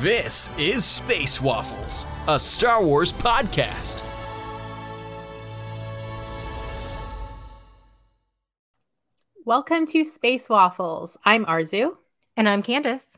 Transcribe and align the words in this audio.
This 0.00 0.48
is 0.56 0.82
Space 0.82 1.42
Waffles, 1.42 2.06
a 2.26 2.40
Star 2.40 2.82
Wars 2.82 3.12
podcast. 3.12 4.02
Welcome 9.44 9.84
to 9.88 10.02
Space 10.06 10.48
Waffles. 10.48 11.18
I'm 11.22 11.44
Arzu. 11.44 11.98
And 12.34 12.48
I'm 12.48 12.62
Candace. 12.62 13.14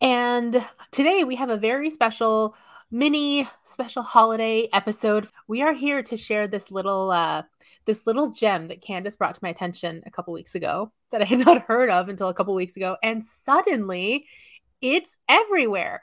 And 0.00 0.64
today 0.92 1.24
we 1.24 1.34
have 1.34 1.50
a 1.50 1.58
very 1.58 1.90
special 1.90 2.56
mini 2.90 3.46
special 3.64 4.02
holiday 4.02 4.70
episode. 4.72 5.28
We 5.46 5.60
are 5.60 5.74
here 5.74 6.02
to 6.04 6.16
share 6.16 6.48
this 6.48 6.70
little 6.70 7.10
uh 7.10 7.42
this 7.84 8.06
little 8.06 8.30
gem 8.30 8.68
that 8.68 8.80
Candace 8.80 9.16
brought 9.16 9.34
to 9.34 9.40
my 9.42 9.50
attention 9.50 10.02
a 10.06 10.10
couple 10.10 10.32
weeks 10.32 10.54
ago 10.54 10.90
that 11.12 11.20
I 11.20 11.26
had 11.26 11.40
not 11.40 11.62
heard 11.66 11.90
of 11.90 12.08
until 12.08 12.28
a 12.28 12.34
couple 12.34 12.54
weeks 12.54 12.78
ago 12.78 12.96
and 13.02 13.22
suddenly 13.22 14.24
it's 14.80 15.16
everywhere. 15.28 16.02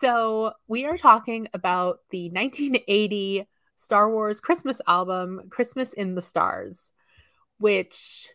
So, 0.00 0.52
we 0.66 0.86
are 0.86 0.96
talking 0.96 1.48
about 1.52 2.00
the 2.10 2.30
1980 2.30 3.46
Star 3.76 4.10
Wars 4.10 4.40
Christmas 4.40 4.80
album 4.86 5.42
Christmas 5.50 5.92
in 5.92 6.14
the 6.14 6.22
Stars, 6.22 6.90
which 7.58 8.28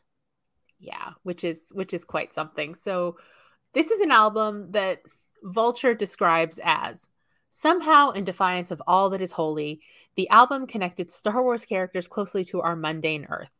yeah, 0.80 1.12
which 1.24 1.44
is 1.44 1.70
which 1.72 1.94
is 1.94 2.06
quite 2.06 2.34
something. 2.34 2.76
So, 2.76 3.18
this 3.74 3.92
is 3.92 4.00
an 4.00 4.12
album 4.12 4.72
that 4.72 5.02
Vulture 5.44 5.94
describes 5.94 6.60
as 6.64 7.08
somehow 7.50 8.12
in 8.12 8.24
defiance 8.24 8.72
of 8.72 8.82
all 8.88 9.10
that 9.10 9.22
is 9.22 9.32
holy, 9.32 9.82
the 10.16 10.30
album 10.30 10.68
connected 10.68 11.12
Star 11.12 11.42
Wars 11.44 11.66
characters 11.66 12.08
closely 12.08 12.44
to 12.46 12.62
our 12.62 12.76
mundane 12.76 13.26
earth. 13.30 13.52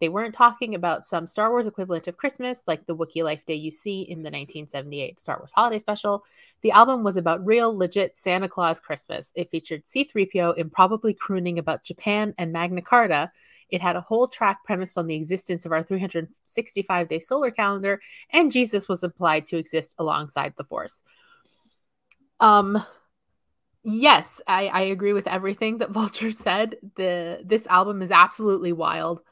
They 0.00 0.08
weren't 0.08 0.34
talking 0.34 0.74
about 0.74 1.06
some 1.06 1.26
Star 1.26 1.50
Wars 1.50 1.66
equivalent 1.66 2.06
of 2.06 2.16
Christmas, 2.16 2.62
like 2.66 2.86
the 2.86 2.96
Wookiee 2.96 3.24
Life 3.24 3.44
Day 3.46 3.54
you 3.54 3.70
see 3.70 4.02
in 4.02 4.18
the 4.18 4.30
1978 4.30 5.20
Star 5.20 5.38
Wars 5.38 5.52
Holiday 5.52 5.78
Special. 5.78 6.24
The 6.62 6.70
album 6.70 7.02
was 7.02 7.16
about 7.16 7.44
real, 7.44 7.76
legit 7.76 8.16
Santa 8.16 8.48
Claus 8.48 8.78
Christmas. 8.78 9.32
It 9.34 9.50
featured 9.50 9.86
C3PO 9.86 10.56
improbably 10.56 11.14
crooning 11.14 11.58
about 11.58 11.84
Japan 11.84 12.34
and 12.38 12.52
Magna 12.52 12.82
Carta. 12.82 13.32
It 13.70 13.82
had 13.82 13.96
a 13.96 14.00
whole 14.00 14.28
track 14.28 14.64
premised 14.64 14.96
on 14.96 15.06
the 15.06 15.16
existence 15.16 15.66
of 15.66 15.72
our 15.72 15.82
365 15.82 17.08
day 17.08 17.20
solar 17.20 17.50
calendar, 17.50 18.00
and 18.30 18.52
Jesus 18.52 18.88
was 18.88 19.02
implied 19.02 19.46
to 19.48 19.56
exist 19.56 19.94
alongside 19.98 20.54
the 20.56 20.64
Force. 20.64 21.02
Um, 22.40 22.82
yes, 23.82 24.40
I, 24.46 24.68
I 24.68 24.80
agree 24.82 25.12
with 25.12 25.26
everything 25.26 25.78
that 25.78 25.90
Vulture 25.98 26.32
said. 26.32 26.76
The 26.96 27.42
this 27.44 27.66
album 27.66 28.00
is 28.00 28.10
absolutely 28.10 28.72
wild 28.72 29.22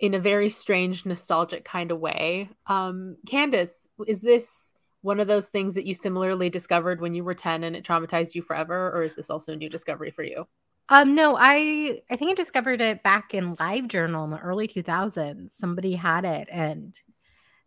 in 0.00 0.14
a 0.14 0.18
very 0.18 0.48
strange, 0.48 1.04
nostalgic 1.04 1.64
kind 1.64 1.90
of 1.90 1.98
way. 1.98 2.50
Um, 2.66 3.16
Candace, 3.26 3.88
is 4.06 4.20
this 4.20 4.72
one 5.02 5.20
of 5.20 5.28
those 5.28 5.48
things 5.48 5.74
that 5.74 5.86
you 5.86 5.94
similarly 5.94 6.50
discovered 6.50 7.00
when 7.00 7.14
you 7.14 7.24
were 7.24 7.34
10 7.34 7.64
and 7.64 7.76
it 7.76 7.84
traumatized 7.84 8.34
you 8.34 8.42
forever, 8.42 8.92
or 8.92 9.02
is 9.02 9.16
this 9.16 9.30
also 9.30 9.52
a 9.52 9.56
new 9.56 9.68
discovery 9.68 10.10
for 10.10 10.22
you? 10.22 10.46
Um, 10.90 11.14
no, 11.14 11.36
I 11.38 12.00
I 12.10 12.16
think 12.16 12.30
I 12.30 12.34
discovered 12.34 12.80
it 12.80 13.02
back 13.02 13.34
in 13.34 13.56
LiveJournal 13.56 14.24
in 14.24 14.30
the 14.30 14.38
early 14.38 14.66
2000s. 14.66 15.50
Somebody 15.50 15.94
had 15.94 16.24
it 16.24 16.48
and 16.50 16.98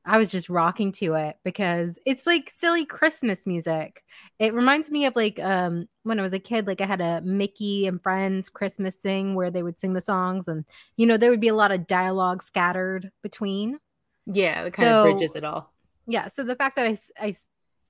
I 0.03 0.17
was 0.17 0.31
just 0.31 0.49
rocking 0.49 0.91
to 0.93 1.13
it 1.13 1.37
because 1.43 1.99
it's 2.05 2.25
like 2.25 2.49
silly 2.49 2.85
Christmas 2.85 3.45
music. 3.45 4.03
It 4.39 4.53
reminds 4.53 4.89
me 4.89 5.05
of 5.05 5.15
like 5.15 5.39
um 5.39 5.87
when 6.03 6.19
I 6.19 6.23
was 6.23 6.33
a 6.33 6.39
kid, 6.39 6.65
like 6.65 6.81
I 6.81 6.85
had 6.85 7.01
a 7.01 7.21
Mickey 7.21 7.85
and 7.85 8.01
Friends 8.01 8.49
Christmas 8.49 8.95
thing 8.95 9.35
where 9.35 9.51
they 9.51 9.61
would 9.61 9.77
sing 9.77 9.93
the 9.93 10.01
songs 10.01 10.47
and 10.47 10.65
you 10.97 11.05
know 11.05 11.17
there 11.17 11.29
would 11.29 11.39
be 11.41 11.49
a 11.49 11.55
lot 11.55 11.71
of 11.71 11.87
dialogue 11.87 12.41
scattered 12.41 13.11
between. 13.21 13.79
Yeah, 14.25 14.63
it 14.63 14.73
kind 14.73 14.89
so, 14.89 14.99
of 14.99 15.17
bridges 15.17 15.35
it 15.35 15.43
all. 15.43 15.71
Yeah, 16.07 16.27
so 16.27 16.43
the 16.43 16.55
fact 16.55 16.77
that 16.77 16.87
I 16.87 16.97
I 17.19 17.35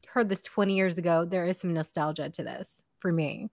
heard 0.08 0.28
this 0.28 0.42
20 0.42 0.76
years 0.76 0.98
ago, 0.98 1.24
there 1.24 1.46
is 1.46 1.60
some 1.60 1.74
nostalgia 1.74 2.30
to 2.30 2.44
this 2.44 2.82
for 3.00 3.12
me. 3.12 3.50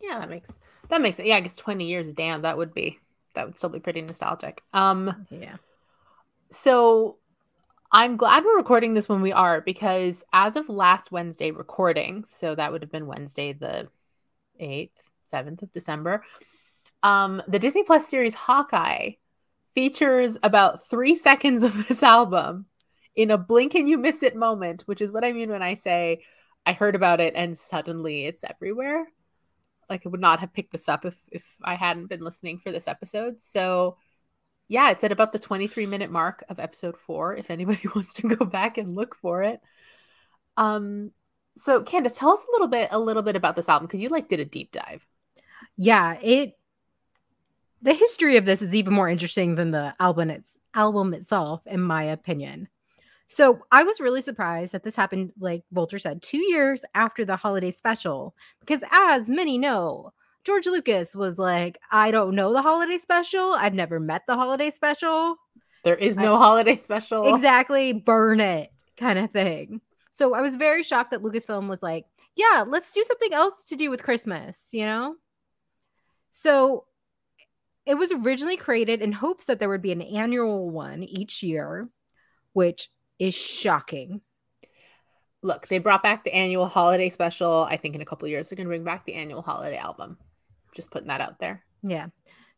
Yeah, 0.00 0.20
that 0.20 0.30
makes 0.30 0.58
that 0.88 1.02
makes 1.02 1.18
it. 1.18 1.26
Yeah, 1.26 1.36
I 1.36 1.40
guess 1.40 1.56
20 1.56 1.86
years, 1.86 2.12
damn, 2.12 2.42
that 2.42 2.56
would 2.56 2.72
be 2.72 2.98
that 3.34 3.44
would 3.44 3.58
still 3.58 3.70
be 3.70 3.80
pretty 3.80 4.00
nostalgic. 4.00 4.62
Um 4.72 5.26
yeah. 5.30 5.56
So 6.50 7.18
I'm 7.92 8.16
glad 8.16 8.44
we're 8.44 8.56
recording 8.56 8.94
this 8.94 9.08
when 9.08 9.20
we 9.22 9.32
are 9.32 9.60
because 9.60 10.24
as 10.32 10.56
of 10.56 10.68
last 10.68 11.12
Wednesday 11.12 11.52
recording, 11.52 12.24
so 12.24 12.54
that 12.54 12.72
would 12.72 12.82
have 12.82 12.90
been 12.90 13.06
Wednesday 13.06 13.52
the 13.52 13.88
8th, 14.60 14.90
7th 15.32 15.62
of 15.62 15.72
December, 15.72 16.24
um, 17.02 17.42
the 17.46 17.60
Disney 17.60 17.84
Plus 17.84 18.08
series 18.08 18.34
Hawkeye 18.34 19.10
features 19.74 20.36
about 20.42 20.88
three 20.88 21.14
seconds 21.14 21.62
of 21.62 21.86
this 21.86 22.02
album 22.02 22.66
in 23.14 23.30
a 23.30 23.38
blink 23.38 23.74
and 23.74 23.88
you 23.88 23.98
miss 23.98 24.22
it 24.22 24.34
moment, 24.34 24.82
which 24.86 25.00
is 25.00 25.12
what 25.12 25.24
I 25.24 25.32
mean 25.32 25.50
when 25.50 25.62
I 25.62 25.74
say 25.74 26.24
I 26.64 26.72
heard 26.72 26.96
about 26.96 27.20
it 27.20 27.34
and 27.36 27.56
suddenly 27.56 28.26
it's 28.26 28.42
everywhere. 28.42 29.06
Like 29.88 30.02
I 30.04 30.08
would 30.08 30.20
not 30.20 30.40
have 30.40 30.52
picked 30.52 30.72
this 30.72 30.88
up 30.88 31.04
if 31.04 31.16
if 31.30 31.46
I 31.62 31.76
hadn't 31.76 32.08
been 32.08 32.20
listening 32.20 32.58
for 32.58 32.72
this 32.72 32.88
episode. 32.88 33.40
So 33.40 33.96
yeah, 34.68 34.90
it's 34.90 35.04
at 35.04 35.12
about 35.12 35.32
the 35.32 35.38
23 35.38 35.86
minute 35.86 36.10
mark 36.10 36.44
of 36.48 36.58
episode 36.58 36.96
four, 36.96 37.36
if 37.36 37.50
anybody 37.50 37.88
wants 37.94 38.14
to 38.14 38.28
go 38.28 38.44
back 38.44 38.78
and 38.78 38.94
look 38.94 39.14
for 39.14 39.42
it. 39.42 39.60
Um, 40.56 41.12
so 41.58 41.82
Candace, 41.82 42.16
tell 42.16 42.30
us 42.30 42.44
a 42.48 42.52
little 42.52 42.68
bit, 42.68 42.88
a 42.90 42.98
little 42.98 43.22
bit 43.22 43.36
about 43.36 43.56
this 43.56 43.68
album 43.68 43.86
because 43.86 44.00
you 44.00 44.08
like 44.08 44.28
did 44.28 44.40
a 44.40 44.44
deep 44.44 44.72
dive. 44.72 45.06
Yeah, 45.76 46.18
it 46.20 46.58
the 47.82 47.94
history 47.94 48.36
of 48.36 48.46
this 48.46 48.62
is 48.62 48.74
even 48.74 48.94
more 48.94 49.08
interesting 49.08 49.54
than 49.54 49.70
the 49.70 49.94
album 50.00 50.30
its 50.30 50.56
album 50.74 51.14
itself, 51.14 51.66
in 51.66 51.80
my 51.80 52.04
opinion. 52.04 52.68
So 53.28 53.60
I 53.72 53.82
was 53.82 54.00
really 54.00 54.20
surprised 54.20 54.72
that 54.72 54.84
this 54.84 54.94
happened, 54.94 55.32
like 55.38 55.64
Vulture 55.72 55.98
said, 55.98 56.22
two 56.22 56.38
years 56.38 56.84
after 56.94 57.24
the 57.24 57.36
holiday 57.36 57.70
special, 57.70 58.34
because 58.60 58.84
as 58.92 59.28
many 59.28 59.58
know, 59.58 60.12
George 60.46 60.66
Lucas 60.66 61.16
was 61.16 61.40
like, 61.40 61.80
I 61.90 62.12
don't 62.12 62.36
know 62.36 62.52
the 62.52 62.62
holiday 62.62 62.98
special. 62.98 63.52
I've 63.52 63.74
never 63.74 63.98
met 63.98 64.22
the 64.28 64.36
holiday 64.36 64.70
special. 64.70 65.36
There 65.82 65.96
is 65.96 66.16
no 66.16 66.36
I, 66.36 66.38
holiday 66.38 66.76
special. 66.76 67.34
Exactly. 67.34 67.92
Burn 67.92 68.38
it 68.38 68.70
kind 68.96 69.18
of 69.18 69.32
thing. 69.32 69.80
So 70.12 70.34
I 70.34 70.42
was 70.42 70.54
very 70.54 70.84
shocked 70.84 71.10
that 71.10 71.22
Lucasfilm 71.22 71.68
was 71.68 71.82
like, 71.82 72.06
yeah, 72.36 72.64
let's 72.66 72.92
do 72.92 73.02
something 73.02 73.34
else 73.34 73.64
to 73.64 73.76
do 73.76 73.90
with 73.90 74.04
Christmas, 74.04 74.68
you 74.70 74.86
know? 74.86 75.16
So 76.30 76.84
it 77.84 77.94
was 77.94 78.12
originally 78.12 78.56
created 78.56 79.02
in 79.02 79.10
hopes 79.10 79.46
that 79.46 79.58
there 79.58 79.68
would 79.68 79.82
be 79.82 79.92
an 79.92 80.02
annual 80.02 80.70
one 80.70 81.02
each 81.02 81.42
year, 81.42 81.88
which 82.52 82.88
is 83.18 83.34
shocking. 83.34 84.20
Look, 85.42 85.66
they 85.68 85.78
brought 85.78 86.04
back 86.04 86.22
the 86.22 86.34
annual 86.34 86.66
holiday 86.66 87.08
special. 87.08 87.66
I 87.68 87.76
think 87.76 87.96
in 87.96 88.00
a 88.00 88.06
couple 88.06 88.28
years 88.28 88.48
they're 88.48 88.56
going 88.56 88.66
to 88.66 88.70
bring 88.70 88.84
back 88.84 89.06
the 89.06 89.14
annual 89.14 89.42
holiday 89.42 89.76
album. 89.76 90.18
Just 90.76 90.90
putting 90.90 91.08
that 91.08 91.22
out 91.22 91.40
there. 91.40 91.64
Yeah. 91.82 92.08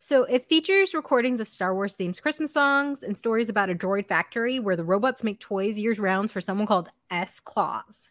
So 0.00 0.24
it 0.24 0.48
features 0.48 0.94
recordings 0.94 1.40
of 1.40 1.48
Star 1.48 1.74
Wars 1.74 1.96
themed 1.96 2.20
Christmas 2.20 2.52
songs 2.52 3.02
and 3.02 3.16
stories 3.16 3.48
about 3.48 3.70
a 3.70 3.74
droid 3.74 4.06
factory 4.06 4.60
where 4.60 4.76
the 4.76 4.84
robots 4.84 5.24
make 5.24 5.40
toys 5.40 5.78
years 5.78 5.98
rounds 5.98 6.30
for 6.32 6.40
someone 6.40 6.66
called 6.66 6.90
S. 7.10 7.40
Claus. 7.40 8.10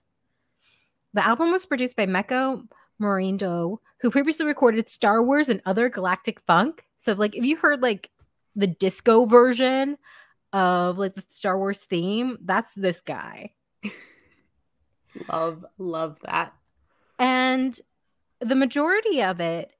The 1.13 1.25
album 1.25 1.51
was 1.51 1.65
produced 1.65 1.95
by 1.95 2.05
Meco 2.05 2.63
Monardo, 2.99 3.79
who 4.01 4.11
previously 4.11 4.45
recorded 4.45 4.89
Star 4.89 5.23
Wars 5.23 5.49
and 5.49 5.61
other 5.65 5.89
galactic 5.89 6.41
funk. 6.41 6.83
So 6.97 7.13
like 7.13 7.35
if 7.35 7.45
you 7.45 7.57
heard 7.57 7.81
like 7.81 8.11
the 8.55 8.67
disco 8.67 9.25
version 9.25 9.97
of 10.51 10.97
like 10.97 11.15
the 11.15 11.23
Star 11.29 11.57
Wars 11.57 11.83
theme, 11.85 12.37
that's 12.43 12.73
this 12.73 13.01
guy. 13.01 13.51
love, 15.29 15.65
love 15.77 16.19
that. 16.23 16.53
And 17.19 17.79
the 18.41 18.55
majority 18.55 19.21
of 19.23 19.39
it 19.39 19.73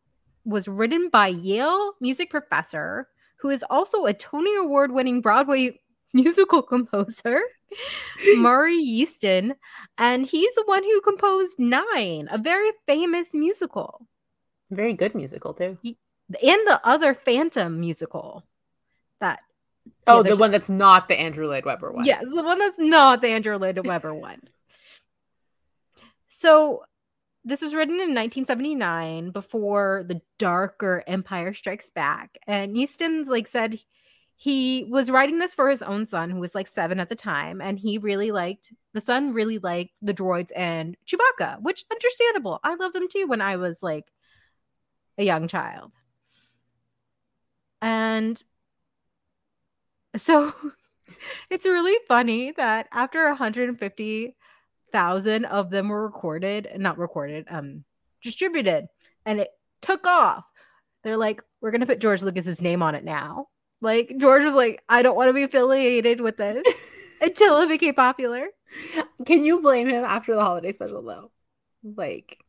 was 0.48 0.68
written 0.68 1.10
by 1.10 1.28
Yale 1.28 1.94
music 2.00 2.30
professor 2.30 3.08
who 3.38 3.50
is 3.50 3.64
also 3.70 4.06
a 4.06 4.14
Tony 4.14 4.56
Award 4.56 4.92
winning 4.92 5.22
Broadway 5.22 5.80
musical 6.14 6.62
composer, 6.64 7.40
Maury 8.38 8.78
Yeston, 8.78 9.56
and 9.98 10.26
he's 10.26 10.56
the 10.56 10.64
one 10.66 10.84
who 10.84 11.02
composed 11.02 11.60
Nine, 11.60 12.28
a 12.32 12.38
very 12.38 12.72
famous 12.88 13.34
musical. 13.34 14.08
Very 14.72 14.94
good 14.94 15.14
musical 15.14 15.54
too. 15.54 15.78
He, 15.84 15.98
and 16.30 16.68
the 16.68 16.80
other 16.84 17.14
Phantom 17.14 17.80
musical. 17.80 18.44
That 19.20 19.40
Oh, 20.06 20.24
yeah, 20.24 20.32
the 20.32 20.38
one 20.38 20.52
that's 20.52 20.70
not 20.70 21.08
the 21.08 21.20
Andrew 21.20 21.48
Lloyd 21.48 21.66
Webber 21.66 21.92
one. 21.92 22.06
Yes, 22.06 22.26
the 22.30 22.44
one 22.44 22.60
that's 22.60 22.80
not 22.80 23.22
the 23.22 23.30
Andrew 23.30 23.58
Lloyd 23.58 23.86
Webber 23.86 24.14
one. 24.14 24.42
So 26.28 26.84
this 27.48 27.62
was 27.62 27.74
written 27.74 27.96
in 27.96 28.14
1979 28.14 29.32
before 29.32 30.04
the 30.06 30.20
darker 30.38 31.02
Empire 31.08 31.54
Strikes 31.54 31.90
Back. 31.90 32.38
And 32.46 32.76
Yeston's 32.76 33.30
like 33.30 33.48
said 33.48 33.80
he 34.36 34.84
was 34.90 35.10
writing 35.10 35.40
this 35.40 35.54
for 35.54 35.70
his 35.70 35.82
own 35.82 36.06
son, 36.06 36.30
who 36.30 36.40
was 36.40 36.54
like 36.54 36.68
seven 36.68 37.00
at 37.00 37.08
the 37.08 37.16
time, 37.16 37.62
and 37.62 37.80
he 37.80 37.98
really 37.98 38.32
liked 38.32 38.74
the 38.94 39.00
son 39.00 39.34
really 39.34 39.60
liked 39.60 39.96
the 40.02 40.14
droids 40.14 40.52
and 40.56 40.98
Chewbacca, 41.08 41.62
which 41.62 41.86
understandable. 41.90 42.60
I 42.64 42.76
loved 42.76 42.94
them 42.94 43.08
too 43.10 43.28
when 43.28 43.42
I 43.42 43.56
was 43.56 43.82
like 43.82 44.06
a 45.18 45.24
young 45.24 45.48
child. 45.48 45.94
And 47.82 48.44
so 50.18 50.54
it's 51.50 51.66
really 51.66 51.98
funny 52.10 52.52
that 52.58 52.88
after 52.92 53.26
150 53.28 54.36
thousand 54.92 55.46
of 55.46 55.70
them 55.70 55.90
were 55.90 56.04
recorded, 56.04 56.70
not 56.78 56.98
recorded, 56.98 57.46
um, 57.50 57.84
distributed, 58.22 58.88
and 59.26 59.40
it 59.40 59.50
took 59.82 60.06
off. 60.08 60.46
They're 61.04 61.18
like, 61.18 61.42
we're 61.62 61.72
gonna 61.72 61.86
put 61.86 62.00
George 62.00 62.24
Lucas's 62.24 62.62
name 62.62 62.82
on 62.82 62.96
it 62.96 63.04
now. 63.04 63.48
Like 63.82 64.14
George 64.18 64.44
was 64.44 64.54
like, 64.54 64.84
I 64.90 65.02
don't 65.02 65.16
want 65.16 65.30
to 65.30 65.34
be 65.34 65.44
affiliated 65.44 66.22
with 66.22 66.38
this 66.38 66.66
until 67.22 67.62
it 67.62 67.70
became 67.70 67.94
popular. 67.94 68.48
Can 69.26 69.44
you 69.44 69.62
blame 69.62 69.88
him 69.88 70.04
after 70.04 70.34
the 70.34 70.42
holiday 70.42 70.72
special 70.72 71.04
though? 71.04 71.32
Like 71.84 72.44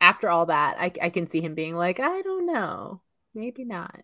after 0.00 0.28
all 0.28 0.46
that, 0.46 0.76
I, 0.78 0.92
I 1.02 1.10
can 1.10 1.26
see 1.26 1.40
him 1.40 1.54
being 1.54 1.74
like, 1.74 1.98
I 1.98 2.22
don't 2.22 2.46
know, 2.46 3.00
maybe 3.34 3.64
not. 3.64 4.02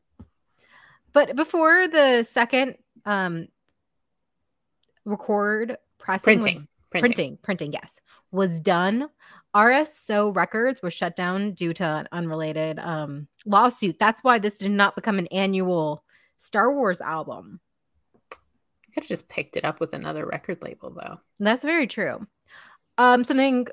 But 1.12 1.36
before 1.36 1.88
the 1.88 2.24
second 2.24 2.76
um 3.04 3.48
record 5.04 5.76
pressing 5.98 6.40
Printing, 6.40 6.68
printing. 6.90 7.38
printing, 7.42 7.72
yes, 7.72 8.00
was 8.30 8.60
done. 8.60 9.08
RSO 9.54 10.34
Records 10.34 10.80
was 10.82 10.94
shut 10.94 11.16
down 11.16 11.52
due 11.52 11.74
to 11.74 11.84
an 11.84 12.08
unrelated 12.12 12.78
um, 12.78 13.26
lawsuit. 13.46 13.98
That's 13.98 14.22
why 14.22 14.38
this 14.38 14.58
did 14.58 14.70
not 14.70 14.94
become 14.94 15.18
an 15.18 15.26
annual 15.28 16.04
Star 16.38 16.72
Wars 16.72 17.00
album. 17.00 17.60
You 18.32 18.94
Could 18.94 19.04
have 19.04 19.08
just 19.08 19.28
picked 19.28 19.56
it 19.56 19.64
up 19.64 19.80
with 19.80 19.92
another 19.92 20.26
record 20.26 20.58
label 20.62 20.90
though. 20.90 21.18
That's 21.38 21.64
very 21.64 21.86
true. 21.86 22.26
Um, 22.98 23.24
something, 23.24 23.66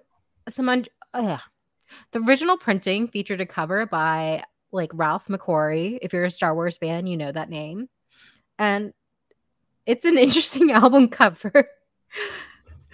some, 0.50 0.69
un- 0.69 0.86
uh, 1.14 1.38
the 2.12 2.22
original 2.22 2.58
printing 2.58 3.08
featured 3.08 3.42
a 3.42 3.46
cover 3.46 3.86
by 3.86 4.44
like 4.72 4.92
Ralph 4.94 5.28
McQuarrie. 5.28 6.00
If 6.02 6.14
you're 6.14 6.25
a 6.25 6.31
Star 6.31 6.54
Wars 6.56 6.78
fan, 6.78 7.08
you 7.08 7.18
know 7.18 7.31
that 7.31 7.50
name, 7.50 7.88
and 8.58 8.94
it's 9.86 10.06
an 10.06 10.18
interesting 10.18 10.72
album 10.72 11.10
cover. 11.10 11.68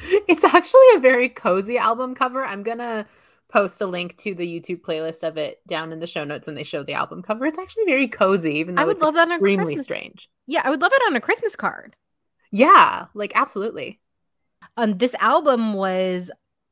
It's 0.27 0.43
actually 0.43 0.87
a 0.95 0.99
very 0.99 1.29
cozy 1.29 1.77
album 1.77 2.15
cover. 2.15 2.43
I'm 2.45 2.63
gonna 2.63 3.05
post 3.49 3.81
a 3.81 3.85
link 3.87 4.17
to 4.17 4.33
the 4.35 4.47
YouTube 4.47 4.81
playlist 4.81 5.23
of 5.27 5.37
it 5.37 5.61
down 5.67 5.91
in 5.93 5.99
the 5.99 6.07
show 6.07 6.23
notes, 6.23 6.47
and 6.47 6.57
they 6.57 6.63
show 6.63 6.83
the 6.83 6.93
album 6.93 7.21
cover. 7.21 7.45
It's 7.45 7.57
actually 7.59 7.85
very 7.85 8.07
cozy, 8.07 8.55
even 8.59 8.75
though 8.75 8.83
I 8.83 8.85
would 8.85 8.97
it's 8.97 9.01
love 9.01 9.13
that 9.15 9.29
on 9.31 9.31
extremely 9.31 9.75
Christmas. 9.75 9.83
strange. 9.83 10.29
yeah, 10.47 10.61
I 10.63 10.69
would 10.69 10.81
love 10.81 10.93
it 10.93 11.01
on 11.07 11.15
a 11.15 11.21
Christmas 11.21 11.55
card. 11.55 11.95
Yeah, 12.51 13.07
like 13.13 13.31
absolutely. 13.35 13.99
um 14.77 14.93
this 14.93 15.15
album 15.19 15.73
was 15.73 16.31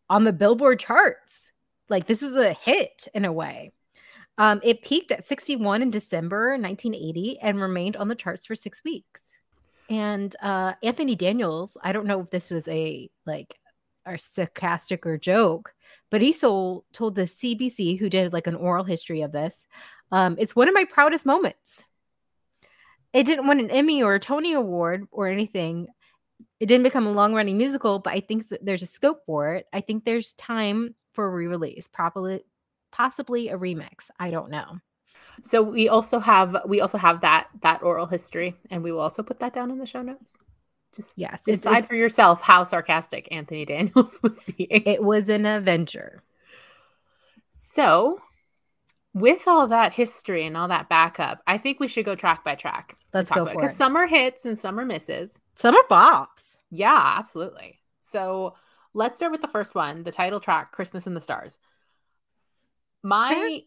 on 0.10 0.24
the 0.24 0.34
billboard 0.34 0.80
charts 0.80 1.51
like 1.89 2.07
this 2.07 2.22
was 2.22 2.36
a 2.36 2.54
hit 2.54 3.07
in 3.13 3.25
a 3.25 3.31
way 3.34 3.72
um 4.38 4.60
it 4.63 4.81
peaked 4.84 5.12
at 5.12 5.25
61 5.27 5.81
in 5.81 5.92
december 5.92 6.50
1980 6.51 7.39
and 7.39 7.62
remained 7.62 7.95
on 7.98 8.07
the 8.07 8.16
charts 8.16 8.45
for 8.45 8.56
six 8.56 8.84
weeks 8.84 9.22
and 9.91 10.35
uh 10.41 10.73
anthony 10.81 11.15
daniels 11.15 11.77
i 11.83 11.91
don't 11.91 12.07
know 12.07 12.21
if 12.21 12.29
this 12.31 12.49
was 12.49 12.67
a 12.67 13.09
like 13.25 13.59
a 14.05 14.17
sarcastic 14.17 15.05
or 15.05 15.17
joke 15.17 15.75
but 16.09 16.21
he 16.21 16.31
sold, 16.31 16.85
told 16.91 17.13
the 17.13 17.23
cbc 17.23 17.99
who 17.99 18.09
did 18.09 18.33
like 18.33 18.47
an 18.47 18.55
oral 18.55 18.83
history 18.83 19.21
of 19.21 19.31
this 19.31 19.67
um 20.11 20.35
it's 20.39 20.55
one 20.55 20.67
of 20.67 20.73
my 20.73 20.85
proudest 20.85 21.25
moments 21.25 21.83
it 23.13 23.25
didn't 23.25 23.47
win 23.47 23.59
an 23.59 23.69
emmy 23.69 24.01
or 24.01 24.15
a 24.15 24.19
tony 24.19 24.53
award 24.53 25.05
or 25.11 25.27
anything 25.27 25.88
it 26.59 26.67
didn't 26.67 26.83
become 26.83 27.07
a 27.07 27.11
long 27.11 27.33
running 27.33 27.57
musical, 27.57 27.99
but 27.99 28.13
I 28.13 28.19
think 28.19 28.45
there's 28.61 28.83
a 28.83 28.88
scope 28.88 29.23
for 29.25 29.55
it. 29.55 29.65
I 29.73 29.81
think 29.81 30.05
there's 30.05 30.33
time 30.33 30.95
for 31.13 31.25
a 31.25 31.29
re 31.29 31.47
release, 31.47 31.88
probably, 31.88 32.43
possibly 32.91 33.49
a 33.49 33.57
remix. 33.57 34.09
I 34.19 34.29
don't 34.29 34.51
know. 34.51 34.77
So 35.43 35.61
we 35.61 35.89
also 35.89 36.19
have 36.19 36.55
we 36.67 36.81
also 36.81 36.97
have 36.97 37.21
that 37.21 37.47
that 37.61 37.81
oral 37.83 38.05
history, 38.05 38.55
and 38.69 38.83
we 38.83 38.91
will 38.91 38.99
also 38.99 39.23
put 39.23 39.39
that 39.39 39.53
down 39.53 39.71
in 39.71 39.77
the 39.79 39.85
show 39.85 40.01
notes. 40.01 40.33
Just 40.95 41.17
Yes, 41.17 41.43
decide 41.45 41.71
it's- 41.79 41.88
for 41.88 41.95
yourself 41.95 42.41
how 42.41 42.63
sarcastic 42.63 43.27
Anthony 43.31 43.65
Daniels 43.65 44.19
was 44.23 44.39
being. 44.45 44.83
It 44.85 45.01
was 45.03 45.29
an 45.29 45.45
adventure. 45.45 46.23
so, 47.73 48.19
with 49.13 49.47
all 49.47 49.67
that 49.67 49.93
history 49.93 50.45
and 50.45 50.55
all 50.57 50.67
that 50.67 50.89
backup, 50.89 51.41
I 51.47 51.57
think 51.57 51.79
we 51.79 51.88
should 51.88 52.05
go 52.05 52.15
track 52.15 52.43
by 52.43 52.55
track. 52.55 52.95
Let's 53.13 53.29
go 53.29 53.45
for 53.45 53.53
because 53.53 53.71
it. 53.71 53.77
some 53.77 53.95
are 53.95 54.07
hits 54.07 54.45
and 54.45 54.57
some 54.57 54.79
are 54.79 54.85
misses. 54.85 55.39
Some 55.55 55.75
are 55.75 55.83
bops. 55.89 56.57
Yeah, 56.69 57.15
absolutely. 57.17 57.79
So 57.99 58.55
let's 58.93 59.17
start 59.17 59.31
with 59.31 59.41
the 59.41 59.47
first 59.47 59.75
one, 59.75 60.03
the 60.03 60.11
title 60.11 60.39
track, 60.39 60.71
Christmas 60.71 61.07
in 61.07 61.13
the 61.13 61.21
Stars. 61.21 61.57
My 63.03 63.61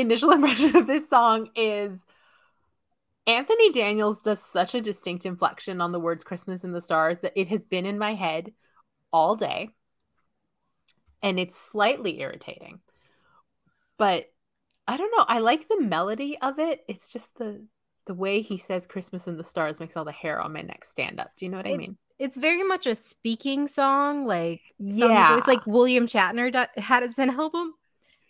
initial 0.00 0.30
impression 0.32 0.76
of 0.76 0.86
this 0.86 1.08
song 1.08 1.50
is 1.54 1.92
Anthony 3.26 3.72
Daniels 3.72 4.20
does 4.20 4.42
such 4.42 4.74
a 4.74 4.80
distinct 4.80 5.26
inflection 5.26 5.80
on 5.80 5.92
the 5.92 6.00
words 6.00 6.24
Christmas 6.24 6.64
in 6.64 6.72
the 6.72 6.80
Stars 6.80 7.20
that 7.20 7.34
it 7.36 7.48
has 7.48 7.64
been 7.64 7.84
in 7.84 7.98
my 7.98 8.14
head 8.14 8.52
all 9.12 9.36
day. 9.36 9.70
And 11.22 11.38
it's 11.38 11.56
slightly 11.56 12.20
irritating. 12.20 12.80
But 13.98 14.30
I 14.86 14.96
don't 14.96 15.12
know. 15.14 15.24
I 15.28 15.40
like 15.40 15.68
the 15.68 15.80
melody 15.80 16.38
of 16.40 16.58
it. 16.58 16.84
It's 16.88 17.12
just 17.12 17.36
the 17.36 17.66
the 18.06 18.14
way 18.14 18.40
he 18.40 18.56
says 18.56 18.86
Christmas 18.86 19.28
in 19.28 19.36
the 19.36 19.44
Stars 19.44 19.78
makes 19.78 19.94
all 19.94 20.04
the 20.06 20.12
hair 20.12 20.40
on 20.40 20.54
my 20.54 20.62
neck 20.62 20.82
stand 20.82 21.20
up. 21.20 21.30
Do 21.36 21.44
you 21.44 21.50
know 21.50 21.58
what 21.58 21.66
I 21.66 21.76
mean? 21.76 21.98
It's 22.18 22.38
very 22.38 22.64
much 22.64 22.86
a 22.86 22.94
speaking 22.94 23.68
song, 23.68 24.26
like 24.26 24.62
Yeah. 24.78 25.36
It's 25.36 25.46
like 25.46 25.66
William 25.66 26.06
Shatner 26.06 26.50
do- 26.50 26.80
had 26.80 27.02
his 27.02 27.18
an 27.18 27.30
album. 27.30 27.74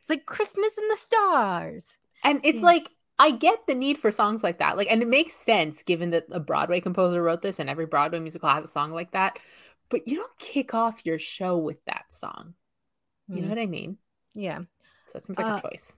It's 0.08 0.10
like 0.10 0.26
Christmas 0.26 0.78
in 0.78 0.88
the 0.88 0.96
Stars. 0.96 1.98
And 2.24 2.40
it's 2.44 2.62
Yeah. 2.62 2.62
like 2.62 2.90
I 3.18 3.30
get 3.32 3.66
the 3.66 3.74
need 3.74 3.98
for 3.98 4.10
songs 4.10 4.42
like 4.42 4.58
that. 4.58 4.76
Like 4.76 4.88
and 4.90 5.02
it 5.02 5.08
makes 5.08 5.32
sense 5.34 5.82
given 5.82 6.10
that 6.10 6.26
a 6.30 6.40
Broadway 6.40 6.80
composer 6.80 7.22
wrote 7.22 7.42
this 7.42 7.58
and 7.58 7.68
every 7.68 7.86
Broadway 7.86 8.20
musical 8.20 8.48
has 8.48 8.64
a 8.64 8.68
song 8.68 8.92
like 8.92 9.12
that. 9.12 9.38
But 9.90 10.06
you 10.08 10.16
don't 10.16 10.38
kick 10.38 10.74
off 10.74 11.04
your 11.06 11.18
show 11.18 11.56
with 11.58 11.84
that 11.86 12.06
song. 12.12 12.54
You 13.32 13.42
know 13.42 13.48
Mm, 13.48 13.50
what 13.50 13.58
I 13.58 13.66
mean? 13.66 13.98
Yeah. 14.34 14.60
So 15.06 15.12
that 15.14 15.24
seems 15.24 15.38
like 15.38 15.48
Uh, 15.48 15.50
a 15.50 15.70
choice. 15.70 15.94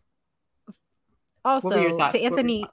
Also, 1.45 1.69
What 1.69 1.75
were 1.75 1.81
your 1.81 1.93
thoughts? 1.93 2.15
to 2.15 2.21
Anthony, 2.23 2.73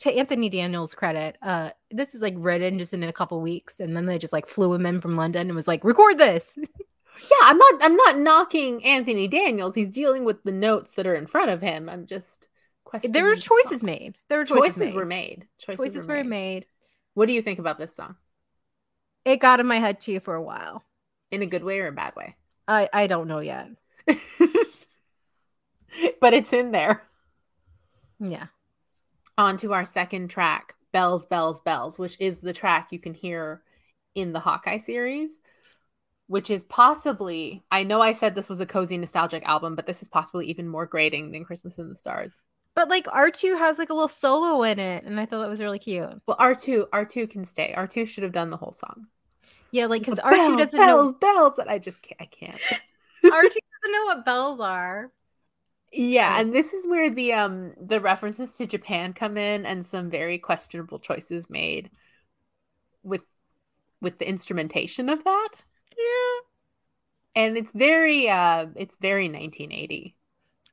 to 0.00 0.12
Anthony 0.12 0.50
Daniels' 0.50 0.94
credit, 0.94 1.36
uh, 1.42 1.70
this 1.90 2.12
was 2.12 2.22
like 2.22 2.34
written 2.36 2.78
just 2.78 2.94
in 2.94 3.02
a 3.04 3.12
couple 3.12 3.40
weeks, 3.42 3.80
and 3.80 3.96
then 3.96 4.06
they 4.06 4.18
just 4.18 4.32
like 4.32 4.48
flew 4.48 4.72
him 4.74 4.86
in 4.86 5.00
from 5.00 5.16
London 5.16 5.48
and 5.48 5.56
was 5.56 5.68
like, 5.68 5.84
"Record 5.84 6.18
this." 6.18 6.58
Yeah, 7.22 7.36
I'm 7.42 7.58
not 7.58 7.74
I'm 7.82 7.96
not 7.96 8.18
knocking 8.18 8.84
Anthony 8.84 9.28
Daniels. 9.28 9.74
He's 9.74 9.90
dealing 9.90 10.24
with 10.24 10.42
the 10.44 10.52
notes 10.52 10.92
that 10.92 11.06
are 11.06 11.14
in 11.14 11.26
front 11.26 11.50
of 11.50 11.60
him. 11.60 11.88
I'm 11.88 12.06
just 12.06 12.48
questioning 12.84 13.12
there 13.12 13.24
were 13.24 13.36
choices 13.36 13.82
made. 13.82 14.16
There 14.28 14.38
were 14.38 14.44
Choices, 14.44 14.76
choices, 14.76 14.76
made. 14.76 14.94
were 14.94 15.04
made. 15.06 15.46
Choices, 15.58 15.94
Choices 15.94 16.06
were, 16.06 16.16
were 16.16 16.24
made. 16.24 16.28
made. 16.28 16.66
What 17.14 17.26
do 17.26 17.32
you 17.32 17.42
think 17.42 17.58
about 17.58 17.78
this 17.78 17.94
song? 17.94 18.16
It 19.24 19.38
got 19.40 19.60
in 19.60 19.66
my 19.66 19.78
head 19.78 20.00
too 20.00 20.20
for 20.20 20.34
a 20.34 20.42
while. 20.42 20.84
In 21.30 21.42
a 21.42 21.46
good 21.46 21.62
way 21.64 21.80
or 21.80 21.88
a 21.88 21.92
bad 21.92 22.14
way? 22.16 22.36
I 22.66 22.88
I 22.92 23.06
don't 23.06 23.28
know 23.28 23.40
yet. 23.40 23.68
but 26.20 26.34
it's 26.34 26.52
in 26.52 26.70
there. 26.70 27.02
Yeah. 28.18 28.46
on 29.38 29.56
to 29.58 29.72
our 29.72 29.84
second 29.84 30.28
track, 30.28 30.74
Bells, 30.92 31.24
Bells, 31.26 31.60
Bells, 31.60 31.98
which 31.98 32.16
is 32.20 32.40
the 32.40 32.52
track 32.52 32.88
you 32.92 32.98
can 32.98 33.14
hear 33.14 33.62
in 34.14 34.32
the 34.32 34.40
Hawkeye 34.40 34.78
series, 34.78 35.40
which 36.30 36.48
is 36.48 36.62
possibly, 36.62 37.64
I 37.72 37.82
know 37.82 38.00
I 38.00 38.12
said 38.12 38.36
this 38.36 38.48
was 38.48 38.60
a 38.60 38.66
cozy 38.66 38.96
nostalgic 38.96 39.42
album, 39.44 39.74
but 39.74 39.88
this 39.88 40.00
is 40.00 40.08
possibly 40.08 40.46
even 40.46 40.68
more 40.68 40.86
grating 40.86 41.32
than 41.32 41.44
Christmas 41.44 41.76
in 41.76 41.88
the 41.88 41.96
Stars. 41.96 42.38
But 42.74 42.88
like 42.88 43.06
R2 43.06 43.56
has 43.58 43.78
like 43.78 43.90
a 43.90 43.94
little 43.94 44.08
solo 44.08 44.62
in 44.64 44.78
it, 44.78 45.04
and 45.04 45.20
I 45.20 45.26
thought 45.26 45.40
that 45.40 45.48
was 45.48 45.60
really 45.60 45.78
cute. 45.78 46.20
Well, 46.26 46.36
R2, 46.38 46.88
R2 46.92 47.26
can 47.26 47.44
stay. 47.44 47.74
R2 47.76 48.06
should 48.06 48.22
have 48.22 48.32
done 48.32 48.50
the 48.50 48.56
whole 48.56 48.72
song. 48.72 49.06
Yeah, 49.72 49.86
like 49.86 50.04
because 50.04 50.18
R2 50.18 50.56
bells, 50.56 50.56
doesn't 50.56 50.84
know. 50.84 51.10
bells, 51.10 51.12
bells, 51.20 51.54
that 51.56 51.68
I 51.68 51.78
just 51.78 52.02
can't, 52.02 52.20
I 52.20 52.26
can't. 52.26 52.62
R2 53.30 53.60
doesn't 53.82 53.92
know 53.92 54.04
what 54.06 54.24
bells 54.24 54.60
are. 54.60 55.12
Yeah, 55.92 56.36
Yeah. 56.36 56.40
and 56.40 56.54
this 56.54 56.72
is 56.72 56.86
where 56.86 57.10
the 57.10 57.32
um 57.32 57.74
the 57.80 58.00
references 58.00 58.56
to 58.56 58.66
Japan 58.66 59.12
come 59.12 59.36
in 59.36 59.66
and 59.66 59.84
some 59.84 60.10
very 60.10 60.38
questionable 60.38 60.98
choices 61.00 61.50
made 61.50 61.90
with 63.02 63.24
with 64.00 64.18
the 64.18 64.28
instrumentation 64.28 65.08
of 65.08 65.24
that. 65.24 65.64
Yeah. 66.04 67.42
And 67.42 67.56
it's 67.56 67.72
very 67.72 68.28
uh 68.28 68.66
it's 68.76 68.96
very 69.00 69.24
1980. 69.28 70.16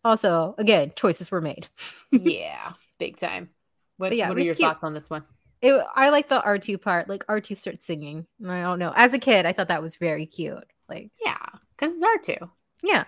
Also, 0.03 0.55
again, 0.57 0.91
choices 0.95 1.29
were 1.31 1.41
made. 1.41 1.67
yeah, 2.11 2.73
big 2.97 3.17
time. 3.17 3.49
What, 3.97 4.09
But 4.09 4.17
yeah, 4.17 4.29
what 4.29 4.37
are 4.37 4.41
your 4.41 4.55
cute. 4.55 4.67
thoughts 4.67 4.83
on 4.83 4.93
this 4.93 5.09
one? 5.09 5.23
It, 5.61 5.73
I 5.95 6.09
like 6.09 6.29
the 6.29 6.39
R2 6.39 6.79
part. 6.79 7.09
Like 7.09 7.25
R2 7.27 7.57
starts 7.57 7.85
singing. 7.85 8.25
and 8.39 8.51
I 8.51 8.61
don't 8.61 8.79
know. 8.79 8.93
As 8.95 9.13
a 9.13 9.19
kid, 9.19 9.45
I 9.45 9.53
thought 9.53 9.69
that 9.69 9.81
was 9.81 9.95
very 9.95 10.25
cute. 10.27 10.63
Like, 10.87 11.09
Yeah, 11.23 11.37
cuz 11.77 11.93
it's 11.93 12.03
R2. 12.03 12.49
yeah. 12.83 13.05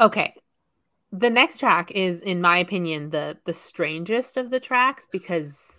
Okay. 0.00 0.34
The 1.12 1.30
next 1.30 1.58
track 1.58 1.90
is 1.92 2.20
in 2.20 2.40
my 2.40 2.58
opinion 2.58 3.10
the 3.10 3.38
the 3.46 3.54
strangest 3.54 4.36
of 4.36 4.50
the 4.50 4.60
tracks 4.60 5.06
because 5.10 5.78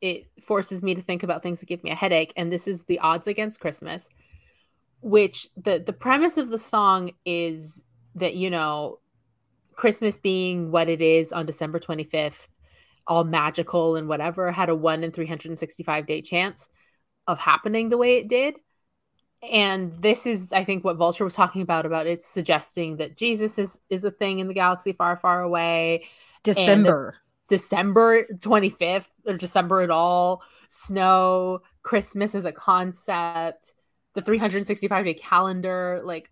it 0.00 0.30
forces 0.42 0.82
me 0.82 0.94
to 0.94 1.02
think 1.02 1.22
about 1.22 1.42
things 1.42 1.60
that 1.60 1.66
give 1.66 1.84
me 1.84 1.90
a 1.90 1.94
headache 1.94 2.32
and 2.36 2.52
this 2.52 2.66
is 2.66 2.84
the 2.84 2.98
odds 2.98 3.26
against 3.26 3.60
Christmas 3.60 4.08
which 5.00 5.48
the 5.56 5.82
the 5.84 5.92
premise 5.92 6.36
of 6.36 6.48
the 6.48 6.58
song 6.58 7.12
is 7.24 7.84
that 8.14 8.34
you 8.34 8.50
know 8.50 8.98
Christmas 9.74 10.18
being 10.18 10.70
what 10.70 10.88
it 10.88 11.00
is 11.00 11.32
on 11.32 11.46
December 11.46 11.78
25th 11.78 12.48
all 13.06 13.24
magical 13.24 13.96
and 13.96 14.08
whatever 14.08 14.52
had 14.52 14.68
a 14.68 14.74
1 14.74 15.02
in 15.04 15.10
365 15.10 16.06
day 16.06 16.22
chance 16.22 16.68
of 17.26 17.38
happening 17.38 17.88
the 17.88 17.96
way 17.96 18.16
it 18.16 18.28
did 18.28 18.56
and 19.42 19.92
this 20.02 20.26
is 20.26 20.48
i 20.52 20.64
think 20.64 20.84
what 20.84 20.96
vulture 20.96 21.24
was 21.24 21.34
talking 21.34 21.62
about 21.62 21.86
about 21.86 22.06
it's 22.06 22.26
suggesting 22.26 22.98
that 22.98 23.16
jesus 23.16 23.58
is 23.58 23.78
is 23.88 24.04
a 24.04 24.10
thing 24.10 24.38
in 24.38 24.48
the 24.48 24.54
galaxy 24.54 24.92
far 24.92 25.16
far 25.16 25.40
away 25.40 26.04
December. 26.42 27.16
December 27.50 28.24
25th 28.38 29.08
or 29.26 29.36
december 29.36 29.82
at 29.82 29.90
all 29.90 30.42
snow 30.70 31.60
christmas 31.82 32.34
as 32.34 32.44
a 32.46 32.52
concept 32.52 33.74
the 34.14 34.22
365 34.22 35.04
day 35.04 35.14
calendar 35.14 36.00
like 36.04 36.30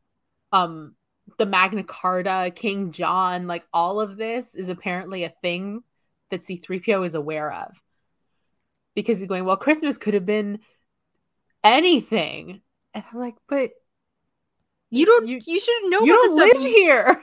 um 0.52 0.94
the 1.38 1.44
magna 1.44 1.82
carta 1.84 2.50
king 2.54 2.90
john 2.92 3.46
like 3.46 3.64
all 3.72 4.00
of 4.00 4.16
this 4.16 4.54
is 4.54 4.70
apparently 4.70 5.24
a 5.24 5.34
thing 5.42 5.82
that 6.30 6.40
c3po 6.40 7.04
is 7.04 7.14
aware 7.14 7.52
of 7.52 7.76
because 8.94 9.18
he's 9.18 9.28
going 9.28 9.44
well 9.44 9.56
christmas 9.56 9.98
could 9.98 10.14
have 10.14 10.24
been 10.26 10.60
anything 11.64 12.62
and 12.94 13.04
i'm 13.12 13.18
like 13.18 13.34
but 13.48 13.70
You 14.90 15.04
don't. 15.04 15.26
You- 15.26 15.42
You, 15.44 15.60
shouldn't 15.60 15.90
know 15.90 16.00
you 16.00 16.12
don't 16.14 16.36
this 16.36 16.50
stuff. 16.54 16.62
live 16.62 16.72
here 16.74 17.22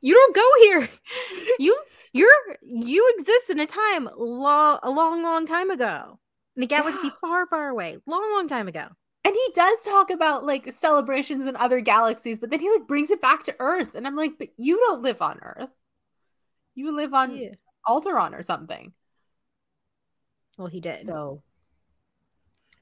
You 0.00 0.14
don't 0.14 0.34
go 0.36 0.48
here. 0.62 0.88
You 1.58 1.76
you're 2.12 2.30
you 2.62 3.14
exist 3.18 3.50
in 3.50 3.58
a 3.60 3.66
time 3.66 4.08
long 4.16 4.78
a 4.82 4.90
long 4.90 5.22
long 5.22 5.46
time 5.46 5.70
ago 5.70 6.18
in 6.56 6.62
a 6.62 6.66
galaxy 6.66 7.00
Yeah. 7.08 7.10
far 7.20 7.46
far 7.46 7.68
away, 7.68 7.98
long 8.06 8.30
long 8.32 8.48
time 8.48 8.68
ago. 8.68 8.86
and 9.24 9.34
he 9.34 9.52
does 9.54 9.82
talk 9.84 10.10
about 10.10 10.44
like 10.46 10.72
celebrations 10.72 11.46
in 11.46 11.54
other 11.56 11.80
galaxies 11.80 12.38
but 12.38 12.50
then 12.50 12.60
he 12.60 12.70
like 12.70 12.86
brings 12.86 13.10
it 13.10 13.20
back 13.20 13.42
to 13.44 13.54
earth 13.58 13.94
and 13.94 14.06
i'm 14.06 14.16
like 14.16 14.38
but 14.38 14.48
you 14.56 14.76
don't 14.78 15.02
live 15.02 15.20
on 15.22 15.38
earth 15.42 15.70
you 16.74 16.94
live 16.94 17.12
on 17.14 17.36
Yeah. 17.36 17.50
Alderaan 17.86 18.32
or 18.38 18.42
something 18.42 18.92
Well, 20.56 20.68
he 20.68 20.80
did. 20.80 21.04
So 21.06 21.42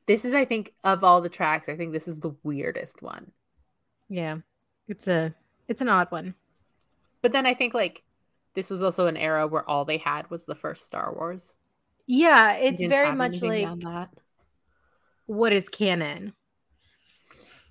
this 0.06 0.24
is, 0.24 0.34
I 0.34 0.44
think, 0.44 0.72
of 0.84 1.02
all 1.04 1.20
the 1.20 1.28
tracks, 1.28 1.68
I 1.68 1.76
think 1.76 1.92
this 1.92 2.06
is 2.08 2.20
the 2.20 2.34
weirdest 2.44 3.02
one. 3.02 3.32
yeah, 4.08 4.38
it's 4.88 5.06
a 5.08 5.34
it's 5.68 5.80
an 5.80 5.88
odd 5.88 6.10
one. 6.12 6.34
But 7.22 7.32
then 7.32 7.44
I 7.46 7.54
think 7.54 7.74
like 7.74 8.02
this 8.56 8.70
was 8.70 8.82
also 8.82 9.06
an 9.06 9.16
era 9.16 9.46
where 9.46 9.68
all 9.68 9.84
they 9.84 9.98
had 9.98 10.28
was 10.30 10.44
the 10.44 10.56
first 10.56 10.84
Star 10.86 11.14
Wars. 11.14 11.52
Yeah, 12.06 12.54
it's 12.54 12.82
very 12.82 13.14
much 13.14 13.42
like 13.42 13.68
what 15.26 15.52
is 15.52 15.68
canon. 15.68 16.32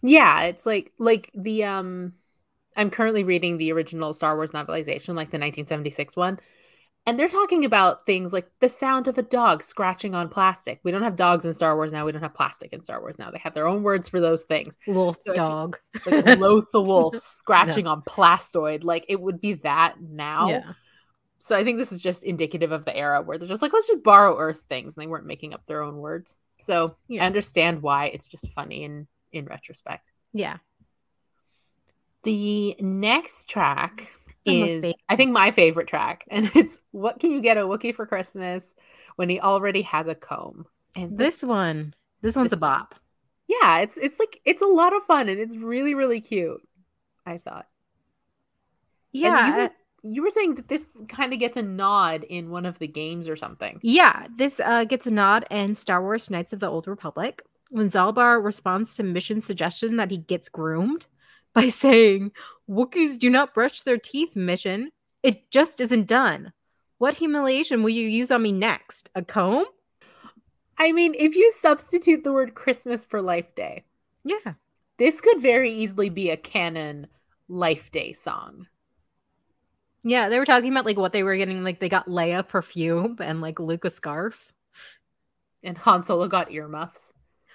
Yeah, 0.01 0.43
it's 0.43 0.65
like 0.65 0.93
like 0.97 1.31
the 1.33 1.65
um 1.65 2.13
I'm 2.77 2.89
currently 2.89 3.23
reading 3.23 3.57
the 3.57 3.71
original 3.71 4.13
Star 4.13 4.35
Wars 4.35 4.51
novelization, 4.51 5.15
like 5.15 5.31
the 5.31 5.39
1976 5.39 6.15
one. 6.15 6.39
And 7.07 7.19
they're 7.19 7.27
talking 7.27 7.65
about 7.65 8.05
things 8.07 8.33
like 8.33 8.49
the 8.61 8.69
sound 8.69 9.07
of 9.07 9.19
a 9.19 9.21
dog 9.21 9.61
scratching 9.61 10.15
on 10.15 10.27
plastic. 10.27 10.79
We 10.83 10.89
don't 10.91 11.03
have 11.03 11.15
dogs 11.15 11.45
in 11.45 11.53
Star 11.53 11.75
Wars 11.75 11.91
now. 11.91 12.03
We 12.03 12.11
don't 12.11 12.23
have 12.23 12.33
plastic 12.33 12.73
in 12.73 12.81
Star 12.81 12.99
Wars 12.99 13.19
now. 13.19 13.29
They 13.29 13.37
have 13.39 13.53
their 13.53 13.67
own 13.67 13.83
words 13.83 14.09
for 14.09 14.19
those 14.19 14.41
things. 14.43 14.75
Little 14.87 15.13
So 15.13 15.19
if 15.19 15.27
you- 15.27 15.33
dog. 15.35 15.77
like 16.07 16.39
Loth 16.39 16.71
the 16.71 16.81
wolf 16.81 17.15
scratching 17.19 17.85
on 17.85 18.01
plastoid. 18.01 18.83
Like 18.83 19.05
it 19.07 19.21
would 19.21 19.39
be 19.39 19.53
that 19.55 20.01
now. 20.01 20.49
Yeah. 20.49 20.73
So 21.37 21.55
I 21.55 21.63
think 21.63 21.77
this 21.77 21.91
was 21.91 22.01
just 22.01 22.23
indicative 22.23 22.71
of 22.71 22.85
the 22.85 22.95
era 22.97 23.21
where 23.21 23.37
they're 23.37 23.47
just 23.47 23.61
like, 23.61 23.71
let's 23.73 23.85
just 23.87 24.01
borrow 24.03 24.35
Earth 24.39 24.63
things, 24.67 24.95
and 24.95 25.01
they 25.03 25.07
weren't 25.07 25.27
making 25.27 25.53
up 25.53 25.63
their 25.67 25.83
own 25.83 25.97
words. 25.97 26.37
So 26.59 26.95
Yeah. 27.07 27.23
I 27.23 27.27
understand 27.27 27.83
why 27.83 28.07
it's 28.07 28.27
just 28.27 28.51
funny 28.53 28.83
in 28.83 29.05
in 29.31 29.45
retrospect. 29.45 30.09
Yeah. 30.33 30.57
The 32.23 32.75
next 32.79 33.47
track 33.47 34.11
is. 34.45 34.93
I 35.09 35.15
think, 35.15 35.31
my 35.31 35.51
favorite 35.51 35.87
track, 35.87 36.25
and 36.31 36.49
it's 36.55 36.81
"What 36.91 37.19
Can 37.19 37.31
You 37.31 37.41
Get 37.41 37.57
a 37.57 37.61
Wookiee 37.61 37.95
for 37.95 38.05
Christmas 38.05 38.73
When 39.15 39.29
He 39.29 39.39
Already 39.39 39.81
Has 39.83 40.07
a 40.07 40.15
Comb?" 40.15 40.65
And 40.95 41.17
This 41.17 41.43
one. 41.43 41.93
This 42.21 42.35
one's 42.35 42.49
This 42.49 42.57
a 42.57 42.61
bop. 42.61 42.95
yeah, 43.47 43.79
it's 43.79 43.97
it's 43.97 44.19
like 44.19 44.39
it's 44.45 44.61
a 44.61 44.67
lot 44.67 44.95
of 44.95 45.03
fun, 45.03 45.29
and 45.29 45.39
it's 45.39 45.55
really 45.55 45.93
really 45.93 46.21
cute. 46.21 46.61
I 47.25 47.37
thought. 47.37 47.67
Yeah. 49.11 49.47
you 49.47 49.53
uh, 49.53 49.57
were, 49.57 49.71
you 50.03 50.21
were 50.23 50.29
saying 50.29 50.55
that 50.55 50.67
this 50.67 50.87
kind 51.07 51.33
of 51.33 51.39
gets 51.39 51.57
a 51.57 51.61
nod 51.61 52.23
in 52.23 52.49
one 52.49 52.65
of 52.65 52.79
the 52.79 52.87
games 52.87 53.27
or 53.29 53.35
something. 53.35 53.79
Yeah, 53.81 54.27
this 54.35 54.59
uh, 54.59 54.83
gets 54.83 55.07
a 55.07 55.11
nod 55.11 55.45
in 55.49 55.73
Star 55.75 56.01
Wars 56.01 56.29
Knights 56.29 56.53
of 56.53 56.59
the 56.59 56.69
Old 56.69 56.87
Republic 56.87 57.41
when 57.69 57.87
Zalbar 57.89 58.43
responds 58.43 58.95
to 58.95 59.03
Mission's 59.03 59.45
suggestion 59.45 59.97
that 59.97 60.11
he 60.11 60.17
gets 60.17 60.49
groomed 60.49 61.07
by 61.53 61.69
saying, 61.69 62.31
Wookiees 62.69 63.17
do 63.19 63.29
not 63.29 63.53
brush 63.53 63.81
their 63.81 63.97
teeth, 63.97 64.35
Mission. 64.35 64.91
It 65.23 65.49
just 65.51 65.79
isn't 65.81 66.07
done. 66.07 66.53
What 66.97 67.15
humiliation 67.15 67.83
will 67.83 67.89
you 67.91 68.07
use 68.07 68.31
on 68.31 68.41
me 68.41 68.51
next? 68.51 69.09
A 69.15 69.21
comb? 69.21 69.65
I 70.77 70.91
mean, 70.91 71.13
if 71.17 71.35
you 71.35 71.51
substitute 71.51 72.23
the 72.23 72.33
word 72.33 72.53
Christmas 72.55 73.05
for 73.05 73.21
Life 73.21 73.53
Day, 73.55 73.85
Yeah. 74.23 74.53
this 74.97 75.21
could 75.21 75.41
very 75.41 75.71
easily 75.73 76.09
be 76.09 76.29
a 76.29 76.37
canon 76.37 77.07
Life 77.47 77.91
Day 77.91 78.11
song. 78.13 78.67
Yeah, 80.03 80.29
they 80.29 80.37
were 80.37 80.45
talking 80.45 80.71
about 80.71 80.85
like 80.85 80.97
what 80.97 81.11
they 81.13 81.23
were 81.23 81.35
getting. 81.37 81.63
Like 81.63 81.79
they 81.79 81.89
got 81.89 82.07
Leia 82.07 82.47
perfume 82.47 83.17
and 83.19 83.41
like 83.41 83.59
Luke 83.59 83.85
a 83.85 83.89
scarf, 83.89 84.53
And 85.63 85.77
Han 85.79 86.03
Solo 86.03 86.27
got 86.27 86.51
earmuffs. 86.51 87.11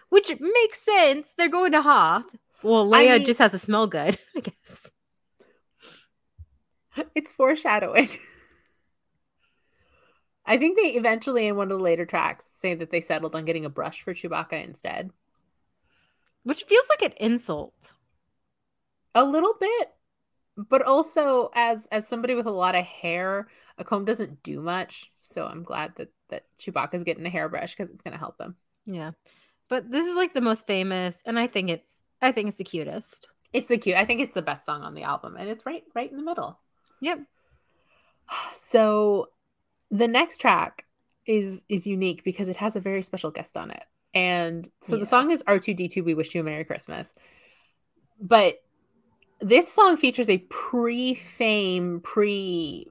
which 0.09 0.33
makes 0.40 0.81
sense. 0.81 1.33
They're 1.35 1.49
going 1.49 1.73
to 1.73 1.83
Hoth. 1.83 2.35
Well, 2.62 2.93
I 2.93 3.05
Leia 3.07 3.17
mean- 3.19 3.26
just 3.26 3.38
has 3.38 3.52
to 3.52 3.59
smell 3.59 3.87
good, 3.87 4.19
I 4.37 4.40
guess. 4.40 4.80
It's 7.15 7.33
foreshadowing. 7.33 8.09
I 10.47 10.59
think 10.59 10.77
they 10.77 10.89
eventually, 10.91 11.47
in 11.47 11.57
one 11.57 11.71
of 11.71 11.79
the 11.79 11.85
later 11.85 12.05
tracks, 12.05 12.47
say 12.57 12.75
that 12.75 12.91
they 12.91 13.01
settled 13.01 13.35
on 13.35 13.45
getting 13.45 13.65
a 13.65 13.71
brush 13.71 14.03
for 14.03 14.15
Chewbacca 14.15 14.65
instead. 14.65 15.13
Which 16.43 16.65
feels 16.65 16.87
like 16.89 17.03
an 17.03 17.17
insult. 17.25 17.75
A 19.15 19.25
little 19.25 19.55
bit, 19.61 19.91
but 20.57 20.83
also 20.83 21.51
as 21.55 21.87
as 21.93 22.09
somebody 22.09 22.35
with 22.35 22.47
a 22.47 22.53
lot 22.53 22.75
of 22.75 22.85
hair, 22.85 23.49
a 23.79 23.85
comb 23.85 24.05
doesn't 24.05 24.43
do 24.43 24.61
much. 24.61 25.11
So 25.19 25.47
I'm 25.47 25.63
glad 25.63 25.95
that 25.97 26.09
that 26.31 26.45
Chewbacca's 26.59 27.05
getting 27.05 27.27
a 27.27 27.31
hairbrush 27.31 27.75
because 27.75 27.91
it's 27.91 28.03
going 28.03 28.13
to 28.13 28.19
help 28.19 28.41
him. 28.41 28.57
Yeah. 28.87 29.13
But 29.69 29.91
this 29.91 30.07
is 30.07 30.17
like 30.17 30.33
the 30.33 30.41
most 30.41 30.67
famous 30.67 31.21
and 31.25 31.39
I 31.39 31.47
think 31.47 31.71
it's 31.71 31.93
I 32.23 32.33
think 32.33 32.49
it's 32.49 32.59
the 32.59 32.65
cutest. 32.65 33.29
It's 33.53 33.69
the 33.69 33.79
cute. 33.79 33.97
I 33.97 34.05
think 34.05 34.21
it's 34.21 34.35
the 34.35 34.43
best 34.43 34.65
song 34.65 34.83
on 34.83 34.95
the 34.95 35.03
album, 35.03 35.37
and 35.37 35.49
it's 35.49 35.67
right 35.67 35.83
right 35.95 36.11
in 36.11 36.17
the 36.17 36.23
middle. 36.23 36.59
Yep. 37.00 37.21
So 38.54 39.28
the 39.90 40.09
next 40.09 40.38
track 40.38 40.87
is 41.26 41.62
is 41.69 41.87
unique 41.87 42.25
because 42.25 42.49
it 42.49 42.57
has 42.57 42.76
a 42.76 42.80
very 42.80 43.02
special 43.02 43.30
guest 43.30 43.57
on 43.57 43.71
it. 43.71 43.85
And 44.14 44.69
so 44.83 44.97
Yeah. 44.97 45.00
the 45.00 45.07
song 45.07 45.30
is 45.30 45.42
R2D2 45.45 46.04
We 46.04 46.14
Wish 46.14 46.35
You 46.35 46.40
a 46.40 46.45
Merry 46.45 46.64
Christmas. 46.64 47.12
But 48.21 48.62
this 49.40 49.73
song 49.73 49.97
features 49.97 50.28
a 50.28 50.38
pre-fame, 50.38 52.00
pre 52.00 52.90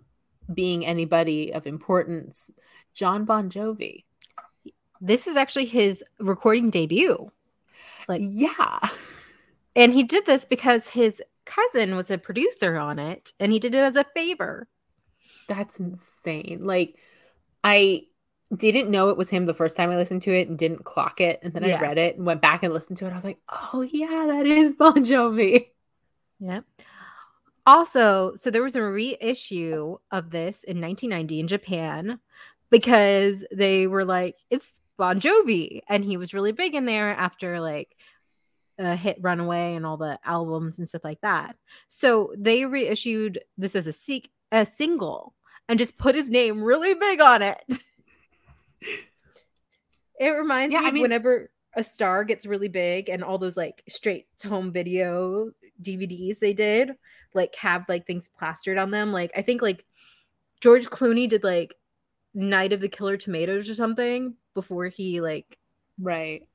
being 0.52 0.86
anybody 0.86 1.54
of 1.54 1.68
importance, 1.68 2.52
John 2.94 3.24
Bon 3.26 3.50
Jovi. 3.50 4.06
This 5.00 5.28
is 5.28 5.36
actually 5.36 5.66
his 5.66 6.04
recording 6.20 6.70
debut. 6.70 7.32
Like 8.08 8.22
Yeah. 8.26 8.80
and 9.76 9.94
he 9.94 10.04
did 10.04 10.26
this 10.26 10.46
because 10.46 10.90
his 10.90 11.22
cousin 11.50 11.96
was 11.96 12.12
a 12.12 12.18
producer 12.18 12.78
on 12.78 13.00
it 13.00 13.34
and 13.40 13.52
he 13.52 13.60
did 13.60 13.76
it 13.76 13.84
as 13.84 13.96
a 13.96 14.06
favor. 14.16 14.68
That's 15.48 15.80
insane. 15.80 16.60
Like 16.64 16.96
I 17.64 18.04
didn't 18.56 18.90
know 18.92 19.10
it 19.10 19.18
was 19.18 19.30
him 19.30 19.46
the 19.46 19.54
first 19.54 19.78
time 19.78 19.90
I 19.92 19.96
listened 19.98 20.24
to 20.24 20.32
it 20.36 20.48
and 20.50 20.58
didn't 20.58 20.86
clock 20.86 21.22
it. 21.22 21.40
And 21.44 21.54
then 21.54 21.64
Yeah. 21.64 21.78
I 21.80 21.82
read 21.82 21.98
it 21.98 22.18
and 22.18 22.26
went 22.26 22.42
back 22.42 22.64
and 22.64 22.74
listened 22.74 22.98
to 23.00 23.08
it. 23.08 23.12
I 23.12 23.16
was 23.16 23.24
like, 23.24 23.40
oh 23.74 23.82
yeah, 23.82 24.26
that 24.28 24.46
is 24.46 24.72
Bon 24.80 25.06
Jovi. 25.06 25.68
Yeah. 26.40 26.62
Also, 27.66 28.34
so 28.40 28.50
there 28.50 28.64
was 28.64 28.76
a 28.76 28.82
reissue 28.84 29.98
of 30.12 30.32
this 30.32 30.64
in 30.64 30.82
1990 30.82 31.40
in 31.40 31.48
Japan 31.48 32.20
because 32.72 33.44
they 33.52 33.86
were 33.88 34.06
like, 34.06 34.36
it's 34.50 34.72
Bon 34.98 35.20
Jovi. 35.20 35.82
And 35.88 36.04
he 36.04 36.18
was 36.18 36.34
really 36.34 36.52
big 36.52 36.74
in 36.76 36.86
there 36.86 37.12
after 37.16 37.60
like 37.60 37.96
a 38.80 38.96
hit 38.96 39.18
Runaway 39.22 39.76
and 39.76 39.86
all 39.86 39.98
the 39.98 40.18
albums 40.26 40.80
and 40.80 40.88
stuff 40.90 41.04
like 41.04 41.22
that. 41.22 41.56
So 41.90 42.34
they 42.38 42.66
reissued 42.66 43.40
this 43.58 43.76
as 43.76 43.86
a, 43.88 43.92
seek- 43.94 44.32
a 44.52 44.66
single 44.66 45.36
and 45.68 45.78
just 45.78 45.98
put 45.98 46.16
his 46.16 46.30
name 46.30 46.64
really 46.64 46.94
big 46.96 47.22
on 47.22 47.42
it. 47.44 47.62
it 50.20 50.30
reminds 50.30 50.74
Yeah, 50.74 50.82
me 50.82 50.88
I 50.88 50.92
mean- 50.92 51.02
whenever 51.04 51.52
a 51.76 51.84
star 51.84 52.24
gets 52.24 52.48
really 52.48 52.68
big 52.68 53.10
and 53.10 53.24
all 53.24 53.38
those 53.38 53.56
like 53.56 53.84
straight 53.88 54.26
to 54.40 54.50
home 54.50 54.72
video 54.72 55.52
DVDs 55.84 56.40
they 56.40 56.52
did 56.52 56.92
like 57.36 57.54
have 57.56 57.86
like 57.88 58.08
things 58.08 58.28
plastered 58.36 58.78
on 58.80 58.90
them. 58.92 59.12
Like 59.14 59.32
I 59.36 59.44
think 59.44 59.62
like 59.62 59.86
George 60.62 60.88
Clooney 60.88 61.30
did 61.30 61.44
like 61.44 61.76
Night 62.34 62.74
of 62.74 62.82
the 62.82 62.90
Killer 62.90 63.18
Tomatoes 63.18 63.70
or 63.70 63.76
something 63.76 64.34
before 64.56 64.88
he 64.88 65.22
like 65.22 65.58
Right. 66.00 66.48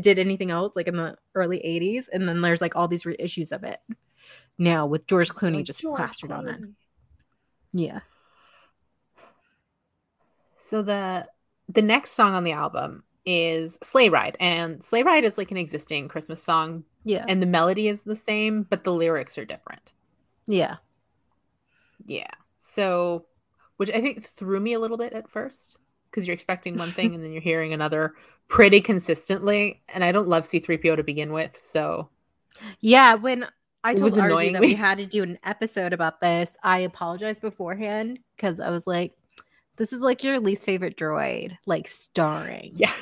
Did 0.00 0.18
anything 0.18 0.50
else 0.50 0.74
like 0.76 0.88
in 0.88 0.96
the 0.96 1.16
early 1.34 1.58
80s 1.58 2.06
and 2.12 2.28
then 2.28 2.40
there's 2.40 2.60
like 2.60 2.76
all 2.76 2.88
these 2.88 3.04
reissues 3.04 3.52
of 3.52 3.64
it 3.64 3.78
now 4.58 4.86
with 4.86 5.06
George 5.06 5.30
Clooney 5.30 5.64
just 5.64 5.80
George 5.82 5.96
plastered 5.96 6.32
on 6.32 6.48
it. 6.48 6.60
Yeah. 7.72 8.00
So 10.60 10.82
the 10.82 11.26
the 11.68 11.82
next 11.82 12.12
song 12.12 12.34
on 12.34 12.44
the 12.44 12.52
album 12.52 13.04
is 13.24 13.78
Sleigh 13.82 14.08
Ride. 14.08 14.36
And 14.40 14.82
Sleigh 14.82 15.02
Ride 15.04 15.24
is 15.24 15.38
like 15.38 15.50
an 15.50 15.56
existing 15.56 16.08
Christmas 16.08 16.42
song, 16.42 16.84
Yeah. 17.04 17.24
and 17.28 17.40
the 17.40 17.46
melody 17.46 17.88
is 17.88 18.02
the 18.02 18.16
same, 18.16 18.64
but 18.64 18.84
the 18.84 18.92
lyrics 18.92 19.38
are 19.38 19.44
different. 19.44 19.92
yeah. 20.46 20.76
Yeah. 22.04 22.30
So, 22.58 23.26
which 23.76 23.90
I 23.90 24.00
think 24.00 24.24
threw 24.24 24.58
me 24.58 24.72
a 24.72 24.80
little 24.80 24.96
bit 24.96 25.12
at 25.12 25.28
first 25.30 25.76
because 26.12 26.26
you're 26.26 26.34
expecting 26.34 26.76
one 26.76 26.92
thing 26.92 27.14
and 27.14 27.24
then 27.24 27.32
you're 27.32 27.40
hearing 27.42 27.72
another 27.72 28.14
pretty 28.48 28.80
consistently. 28.82 29.82
And 29.88 30.04
I 30.04 30.12
don't 30.12 30.28
love 30.28 30.44
C3PO 30.44 30.96
to 30.96 31.02
begin 31.02 31.32
with. 31.32 31.56
So, 31.56 32.10
Yeah, 32.80 33.14
when 33.14 33.46
I 33.82 33.94
told 33.94 34.02
was 34.04 34.14
Arzu 34.14 34.52
that 34.52 34.60
we 34.60 34.74
had 34.74 34.98
to 34.98 35.06
do 35.06 35.22
an 35.22 35.38
episode 35.42 35.92
about 35.92 36.20
this, 36.20 36.56
I 36.62 36.80
apologized 36.80 37.40
beforehand 37.40 38.18
because 38.36 38.60
I 38.60 38.68
was 38.70 38.86
like, 38.86 39.14
this 39.76 39.92
is 39.92 40.00
like 40.02 40.22
your 40.22 40.38
least 40.38 40.66
favorite 40.66 40.96
droid, 40.96 41.56
like 41.66 41.88
starring. 41.88 42.72
yeah. 42.76 42.92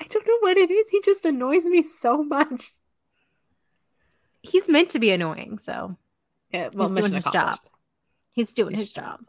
I 0.00 0.04
don't 0.04 0.26
know 0.26 0.38
what 0.40 0.56
it 0.58 0.70
is. 0.70 0.88
He 0.90 1.00
just 1.02 1.24
annoys 1.26 1.64
me 1.64 1.82
so 1.82 2.22
much. 2.22 2.70
He's 4.42 4.68
meant 4.68 4.90
to 4.90 4.98
be 4.98 5.10
annoying, 5.10 5.58
so 5.58 5.96
Yeah, 6.52 6.68
well, 6.72 6.88
He's 6.88 6.98
doing 6.98 7.12
his 7.14 7.24
job. 7.24 7.56
he's 8.32 8.52
doing 8.52 8.74
his 8.74 8.92
job. 8.92 9.20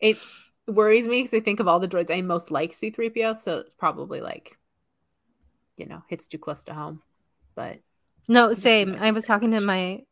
It 0.00 0.18
worries 0.66 1.06
me 1.06 1.22
because 1.22 1.36
I 1.36 1.40
think 1.40 1.60
of 1.60 1.68
all 1.68 1.80
the 1.80 1.88
droids 1.88 2.10
I 2.10 2.20
most 2.22 2.50
like 2.50 2.72
C3PO, 2.74 3.32
so 3.32 3.58
it's 3.60 3.70
probably 3.78 4.20
like, 4.20 4.58
you 5.76 5.86
know, 5.86 6.02
hits 6.08 6.26
too 6.26 6.38
close 6.38 6.64
to 6.64 6.74
home. 6.74 7.02
But 7.54 7.80
No, 8.28 8.52
same. 8.52 8.96
I 8.98 9.10
was 9.10 9.24
talking 9.24 9.52
to 9.52 9.60
my 9.60 10.02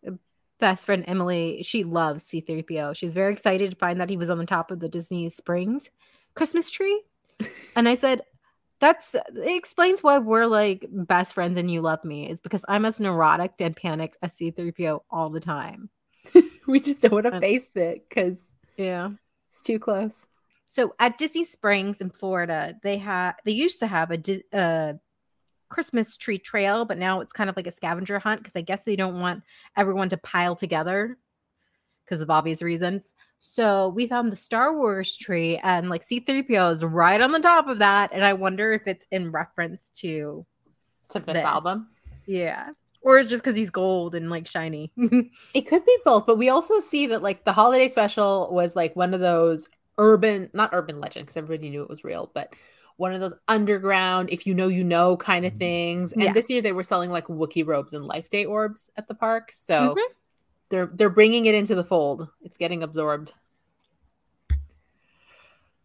best 0.60 0.86
friend 0.86 1.04
Emily. 1.06 1.62
She 1.64 1.84
loves 1.84 2.24
C3PO. 2.24 2.92
She's 2.92 3.14
very 3.14 3.32
excited 3.32 3.70
to 3.70 3.76
find 3.76 4.00
that 4.00 4.10
he 4.10 4.16
was 4.16 4.30
on 4.30 4.38
the 4.38 4.46
top 4.46 4.70
of 4.70 4.80
the 4.80 4.88
Disney 4.88 5.28
Springs 5.30 5.90
Christmas 6.34 6.70
tree. 6.70 7.02
and 7.76 7.88
I 7.88 7.94
said, 7.94 8.22
that's 8.80 9.14
it 9.14 9.24
explains 9.36 10.02
why 10.02 10.18
we're 10.18 10.46
like 10.46 10.86
best 10.90 11.34
friends 11.34 11.58
and 11.58 11.70
you 11.70 11.80
love 11.82 12.04
me 12.04 12.30
is 12.30 12.40
because 12.40 12.64
I'm 12.68 12.84
as 12.84 13.00
neurotic 13.00 13.54
and 13.60 13.76
panicked 13.76 14.18
as 14.22 14.34
C3PO 14.34 15.04
all 15.10 15.30
the 15.30 15.40
time. 15.40 15.90
we 16.66 16.80
just 16.80 17.02
don't 17.02 17.12
want 17.12 17.26
to 17.26 17.40
face 17.40 17.70
it 17.76 18.06
because 18.08 18.40
Yeah. 18.76 19.10
it's 19.50 19.62
too 19.62 19.78
close. 19.78 20.26
So 20.74 20.92
at 20.98 21.18
Disney 21.18 21.44
Springs 21.44 22.00
in 22.00 22.10
Florida, 22.10 22.74
they 22.82 22.98
have 22.98 23.36
they 23.44 23.52
used 23.52 23.78
to 23.78 23.86
have 23.86 24.10
a 24.10 24.18
uh, 24.52 24.94
Christmas 25.68 26.16
tree 26.16 26.36
trail, 26.36 26.84
but 26.84 26.98
now 26.98 27.20
it's 27.20 27.32
kind 27.32 27.48
of 27.48 27.54
like 27.54 27.68
a 27.68 27.70
scavenger 27.70 28.18
hunt 28.18 28.40
because 28.40 28.56
I 28.56 28.62
guess 28.62 28.82
they 28.82 28.96
don't 28.96 29.20
want 29.20 29.44
everyone 29.76 30.08
to 30.08 30.16
pile 30.16 30.56
together 30.56 31.16
because 32.04 32.20
of 32.22 32.28
obvious 32.28 32.60
reasons. 32.60 33.14
So 33.38 33.90
we 33.90 34.08
found 34.08 34.32
the 34.32 34.36
Star 34.36 34.76
Wars 34.76 35.14
tree, 35.14 35.58
and 35.58 35.88
like 35.88 36.02
C3PO 36.02 36.72
is 36.72 36.84
right 36.84 37.20
on 37.20 37.30
the 37.30 37.38
top 37.38 37.68
of 37.68 37.78
that, 37.78 38.10
and 38.12 38.24
I 38.24 38.32
wonder 38.32 38.72
if 38.72 38.82
it's 38.88 39.06
in 39.12 39.30
reference 39.30 39.90
to 40.00 40.44
To 41.10 41.20
this 41.20 41.34
There. 41.34 41.46
album. 41.46 41.86
yeah, 42.26 42.70
or 43.00 43.20
it's 43.20 43.30
just 43.30 43.44
because 43.44 43.56
he's 43.56 43.70
gold 43.70 44.16
and 44.16 44.28
like 44.28 44.48
shiny. 44.48 44.90
It 45.54 45.68
could 45.68 45.84
be 45.86 45.98
both, 46.04 46.26
but 46.26 46.36
we 46.36 46.48
also 46.48 46.80
see 46.80 47.06
that 47.06 47.22
like 47.22 47.44
the 47.44 47.52
holiday 47.52 47.86
special 47.86 48.48
was 48.50 48.74
like 48.74 48.96
one 48.96 49.14
of 49.14 49.20
those 49.20 49.68
urban, 49.98 50.50
not 50.52 50.70
urban 50.72 51.00
legend 51.00 51.26
because 51.26 51.36
everybody 51.36 51.70
knew 51.70 51.82
it 51.82 51.88
was 51.88 52.04
real, 52.04 52.30
but 52.34 52.54
one 52.96 53.12
of 53.12 53.20
those 53.20 53.34
underground, 53.48 54.30
if 54.30 54.46
you 54.46 54.54
know, 54.54 54.68
you 54.68 54.84
know 54.84 55.16
kind 55.16 55.44
of 55.44 55.52
things. 55.54 56.12
And 56.12 56.22
Yeah. 56.22 56.32
this 56.32 56.48
year 56.48 56.62
they 56.62 56.72
were 56.72 56.82
selling 56.84 57.10
like 57.10 57.26
Wookiee 57.26 57.66
robes 57.66 57.92
and 57.92 58.04
Life 58.04 58.30
Day 58.30 58.44
orbs 58.44 58.90
at 58.96 59.08
the 59.08 59.14
park, 59.14 59.50
so 59.50 59.94
Mhm. 59.96 60.12
they're 60.68 60.86
they're 60.86 61.10
bringing 61.10 61.46
it 61.46 61.54
into 61.54 61.74
the 61.74 61.84
fold. 61.84 62.28
It's 62.42 62.56
getting 62.56 62.82
absorbed. 62.82 63.32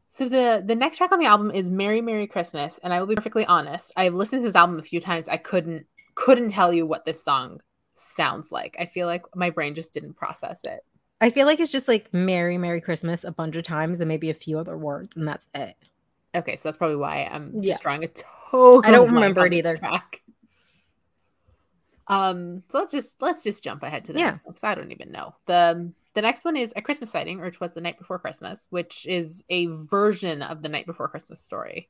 So 0.08 0.28
the 0.28 0.64
the 0.66 0.76
next 0.76 0.98
track 0.98 1.12
on 1.12 1.20
the 1.20 1.26
album 1.26 1.52
is 1.52 1.70
"Merry 1.70 2.02
Merry 2.02 2.28
Christmas," 2.28 2.80
and 2.84 2.94
I 2.94 3.00
will 3.00 3.08
be 3.08 3.16
perfectly 3.16 3.46
honest. 3.46 3.92
I've 3.96 4.14
listened 4.14 4.42
to 4.42 4.48
this 4.48 4.56
album 4.56 4.80
a 4.80 4.84
few 4.84 5.00
times. 5.00 5.28
I 5.28 5.38
couldn't 5.38 5.86
couldn't 6.16 6.50
tell 6.50 6.74
you 6.74 6.86
what 6.86 7.06
this 7.06 7.24
song 7.24 7.62
sounds 7.94 8.52
like. 8.52 8.76
I 8.80 8.86
feel 8.86 9.08
like 9.08 9.24
my 9.36 9.50
brain 9.50 9.76
just 9.76 9.94
didn't 9.94 10.16
process 10.16 10.64
it. 10.64 10.84
I 11.22 11.30
feel 11.30 11.46
like 11.46 11.60
it's 11.60 11.72
just 11.72 11.88
like 11.88 12.14
"Merry 12.14 12.58
Merry 12.58 12.82
Christmas" 12.82 13.24
a 13.24 13.32
bunch 13.32 13.56
of 13.56 13.64
times 13.64 14.00
and 14.00 14.08
maybe 14.08 14.30
a 14.30 14.34
few 14.34 14.58
other 14.60 14.78
words, 14.78 15.16
and 15.18 15.28
that's 15.28 15.48
it. 15.54 15.76
Okay, 16.36 16.56
so 16.56 16.68
that's 16.70 16.78
probably 16.78 16.96
why 16.96 17.28
I'm 17.32 17.62
Yeah. 17.62 17.74
just 17.74 17.82
drawing 17.84 18.04
a 18.04 18.08
total. 18.08 18.82
I 18.86 18.92
don't 18.92 19.14
remember 19.14 19.46
it 19.46 19.54
either. 19.54 19.78
Track. 19.78 20.22
Um, 22.08 22.64
so 22.70 22.80
let's 22.80 22.92
just 22.92 23.22
let's 23.22 23.44
just 23.44 23.64
jump 23.64 23.84
ahead 23.84 24.06
to 24.06 24.14
the 24.14 24.20
Yeah. 24.20 24.26
next 24.32 24.46
one 24.46 24.56
I 24.64 24.76
don't 24.76 24.92
even 24.92 25.12
know. 25.12 25.36
The 25.46 25.92
the 26.16 26.22
next 26.24 26.44
one 26.44 26.56
is 26.58 26.74
a 26.76 26.82
Christmas 26.82 27.12
sighting, 27.12 27.40
or 27.40 27.46
it 27.46 27.60
was 27.60 27.74
the 27.74 27.82
night 27.82 27.98
before 28.00 28.18
Christmas, 28.20 28.66
which 28.72 29.06
is 29.06 29.44
a 29.50 29.68
version 29.68 30.42
of 30.42 30.62
the 30.64 30.70
night 30.70 30.86
before 30.88 31.08
Christmas 31.08 31.40
story. 31.42 31.90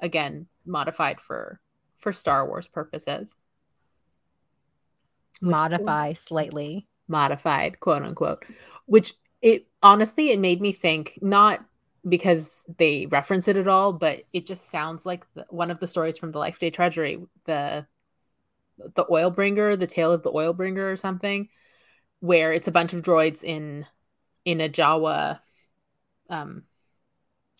Again, 0.00 0.48
modified 0.64 1.20
for 1.20 1.60
for 1.94 2.12
Star 2.12 2.46
Wars 2.46 2.66
purposes. 2.66 3.36
Which- 5.40 5.50
Modify 5.50 6.12
slightly. 6.14 6.86
Modified 7.10 7.80
quote 7.80 8.02
unquote 8.02 8.44
which 8.86 9.14
it 9.42 9.66
honestly 9.82 10.30
it 10.30 10.38
made 10.38 10.60
me 10.60 10.72
think 10.72 11.18
not 11.20 11.64
because 12.08 12.64
they 12.78 13.06
reference 13.06 13.48
it 13.48 13.56
at 13.56 13.68
all 13.68 13.92
but 13.92 14.22
it 14.32 14.46
just 14.46 14.70
sounds 14.70 15.04
like 15.04 15.26
the, 15.34 15.44
one 15.50 15.70
of 15.70 15.80
the 15.80 15.86
stories 15.86 16.16
from 16.16 16.32
the 16.32 16.38
life 16.38 16.58
day 16.58 16.70
treasury 16.70 17.20
the 17.44 17.86
the 18.94 19.06
oil 19.10 19.30
bringer 19.30 19.76
the 19.76 19.86
tale 19.86 20.12
of 20.12 20.22
the 20.22 20.32
oil 20.32 20.52
bringer 20.52 20.90
or 20.90 20.96
something 20.96 21.48
where 22.20 22.52
it's 22.52 22.68
a 22.68 22.72
bunch 22.72 22.92
of 22.92 23.02
droids 23.02 23.42
in 23.42 23.84
in 24.44 24.60
a 24.60 24.68
jawa 24.68 25.40
um 26.30 26.62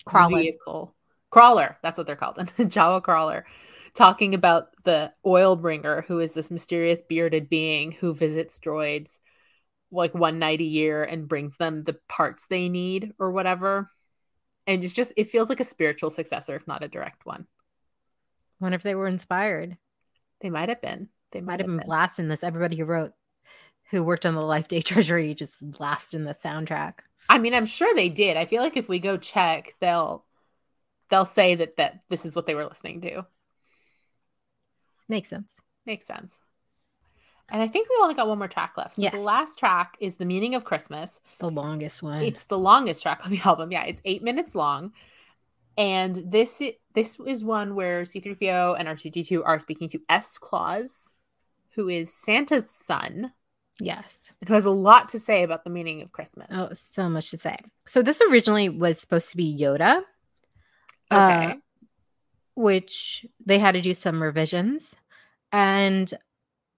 Crawler. 0.06 0.38
vehicle 0.38 0.94
crawler 1.28 1.76
that's 1.82 1.98
what 1.98 2.06
they're 2.06 2.16
called 2.16 2.38
a 2.38 2.44
jawa 2.44 3.02
crawler 3.02 3.44
talking 3.94 4.34
about 4.34 4.68
the 4.84 5.12
oil 5.26 5.56
bringer 5.56 6.02
who 6.08 6.20
is 6.20 6.32
this 6.32 6.50
mysterious 6.50 7.02
bearded 7.02 7.48
being 7.48 7.92
who 7.92 8.14
visits 8.14 8.58
droids 8.58 9.18
like 9.90 10.14
one 10.14 10.38
night 10.38 10.60
a 10.60 10.64
year 10.64 11.02
and 11.02 11.28
brings 11.28 11.56
them 11.56 11.84
the 11.84 11.98
parts 12.08 12.46
they 12.46 12.68
need 12.68 13.12
or 13.18 13.30
whatever 13.30 13.90
and 14.66 14.84
it's 14.84 14.92
just 14.92 15.12
it 15.16 15.30
feels 15.30 15.48
like 15.48 15.60
a 15.60 15.64
spiritual 15.64 16.10
successor 16.10 16.54
if 16.54 16.66
not 16.68 16.82
a 16.82 16.88
direct 16.88 17.24
one 17.26 17.46
Wonder 18.60 18.76
if 18.76 18.82
they 18.82 18.94
were 18.94 19.08
inspired. 19.08 19.76
they 20.40 20.50
might 20.50 20.68
have 20.68 20.82
been 20.82 21.08
they 21.32 21.40
Might 21.40 21.60
have 21.60 21.66
been 21.68 21.82
blasting 21.86 22.26
this. 22.28 22.42
Everybody 22.42 22.76
who 22.76 22.84
wrote, 22.84 23.12
who 23.90 24.02
worked 24.02 24.26
on 24.26 24.34
the 24.34 24.40
Life 24.42 24.66
Day 24.68 24.80
Treasury, 24.82 25.32
just 25.34 25.68
blasting 25.70 26.24
the 26.24 26.34
soundtrack. 26.34 26.94
i 27.28 27.38
mean 27.38 27.54
i'm 27.54 27.66
sure 27.66 27.94
they 27.94 28.08
did 28.08 28.36
i 28.36 28.44
feel 28.46 28.62
like 28.62 28.76
if 28.76 28.88
we 28.88 28.98
go 29.00 29.16
check 29.16 29.74
they'll 29.80 30.24
they'll 31.08 31.24
say 31.24 31.54
that 31.56 31.76
that 31.76 32.00
this 32.08 32.24
is 32.26 32.36
what 32.36 32.46
they 32.46 32.54
were 32.54 32.64
listening 32.66 33.00
to 33.00 33.26
Makes 35.08 35.30
sense. 35.30 35.48
Makes 35.86 36.06
sense. 36.06 36.38
And 37.50 37.60
I 37.62 37.68
think 37.68 37.88
we 37.88 37.96
only 38.02 38.14
got 38.14 38.28
one 38.28 38.38
more 38.38 38.48
track 38.48 38.74
left. 38.76 38.94
So 38.96 39.02
Yes. 39.02 39.12
the 39.12 39.20
last 39.20 39.58
track 39.58 39.96
is 40.00 40.16
The 40.16 40.24
Meaning 40.24 40.54
of 40.54 40.64
Christmas. 40.64 41.20
The 41.38 41.50
longest 41.50 42.02
one. 42.02 42.22
It's 42.22 42.44
the 42.44 42.58
longest 42.58 43.02
track 43.02 43.20
on 43.24 43.30
the 43.30 43.40
album. 43.44 43.72
Yeah, 43.72 43.84
it's 43.84 44.00
eight 44.04 44.22
minutes 44.22 44.54
long. 44.54 44.92
And 45.76 46.14
this 46.30 46.60
this 46.94 47.18
is 47.26 47.44
one 47.44 47.74
where 47.74 48.02
C3PO 48.02 48.76
and 48.78 48.88
R2D2 48.88 49.42
are 49.44 49.58
speaking 49.60 49.88
to 49.90 50.00
S 50.08 50.38
Claus, 50.38 51.12
who 51.74 51.88
is 51.88 52.12
Santa's 52.12 52.68
son, 52.68 53.32
yes. 53.78 54.32
and 54.40 54.48
who 54.48 54.54
has 54.54 54.64
a 54.64 54.70
lot 54.70 55.08
to 55.10 55.20
say 55.20 55.42
about 55.44 55.62
the 55.64 55.70
meaning 55.70 56.02
of 56.02 56.10
Christmas. 56.12 56.48
Oh, 56.50 56.70
so 56.74 57.08
much 57.08 57.30
to 57.30 57.38
say. 57.38 57.56
So 57.86 58.02
this 58.02 58.20
originally 58.30 58.68
was 58.68 58.98
supposed 59.00 59.30
to 59.30 59.36
be 59.36 59.56
Yoda, 59.58 60.02
okay. 61.12 61.46
uh, 61.46 61.54
which 62.56 63.24
they 63.46 63.58
had 63.58 63.72
to 63.72 63.80
do 63.80 63.94
some 63.94 64.20
revisions, 64.22 64.96
and 65.52 66.12